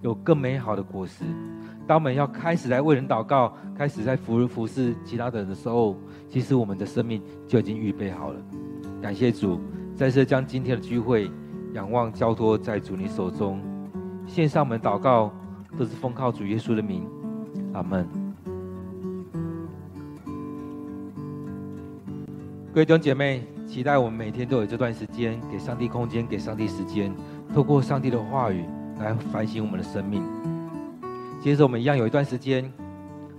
[0.01, 1.23] 有更美好的果实。
[1.87, 5.97] 当我们要开始来为人祷告，开始在服人服侍其他的人的时候，
[6.29, 8.39] 其实我们的生命就已经预备好了。
[9.01, 9.59] 感谢主，
[9.95, 11.29] 再次将今天的聚会
[11.73, 13.59] 仰望交托在主你手中。
[14.27, 15.33] 献上我们祷告，
[15.77, 17.05] 都是奉靠主耶稣的名，
[17.73, 18.20] 阿门。
[22.73, 27.13] 各位弟兄姐妹，期待我们每天都有这段时间，给上帝空间，给上帝时间，
[27.53, 28.63] 透过上帝的话语
[28.97, 30.23] 来反省我们的生命。
[31.41, 32.71] 接着，我们一样有一段时间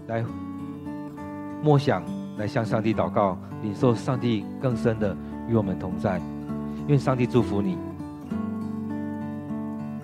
[0.06, 0.22] 来
[1.62, 2.02] 默想，
[2.36, 5.16] 来向上帝祷告，领受上帝更深的
[5.48, 6.20] 与我们同在。
[6.86, 7.78] 愿上帝祝福你。